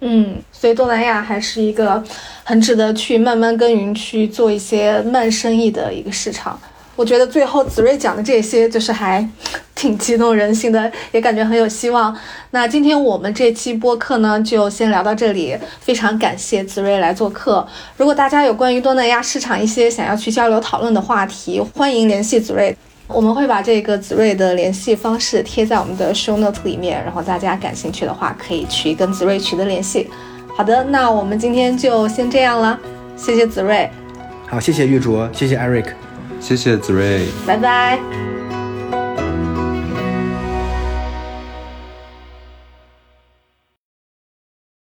[0.00, 2.02] 嗯，所以东南亚还是一个
[2.42, 6.58] 很值得去慢慢耕耘、去做一些慢生意的一个市场。
[6.96, 9.24] 我觉得最后子睿讲的这些，就是还
[9.82, 12.16] 挺激动人心的，也感觉很有希望。
[12.52, 15.58] 那今天我们这期播客呢，就先聊到这里。
[15.80, 17.66] 非常感谢子睿来做客。
[17.96, 22.76] 如果大家有关于东南亚市场一些想要去交流讨论的话题，欢迎联系子睿。
[23.08, 30.08] 我们会把这个子睿的联系方式贴在我们的 show note 里面，然后大家感兴趣的话，可以去跟子睿取得联系。
[30.56, 32.78] 好的，那我们今天就先这样了。
[33.16, 33.90] 谢谢子睿。
[34.46, 35.86] 好，谢谢玉卓，谢谢 Eric。
[36.38, 38.41] 谢谢子睿，拜拜。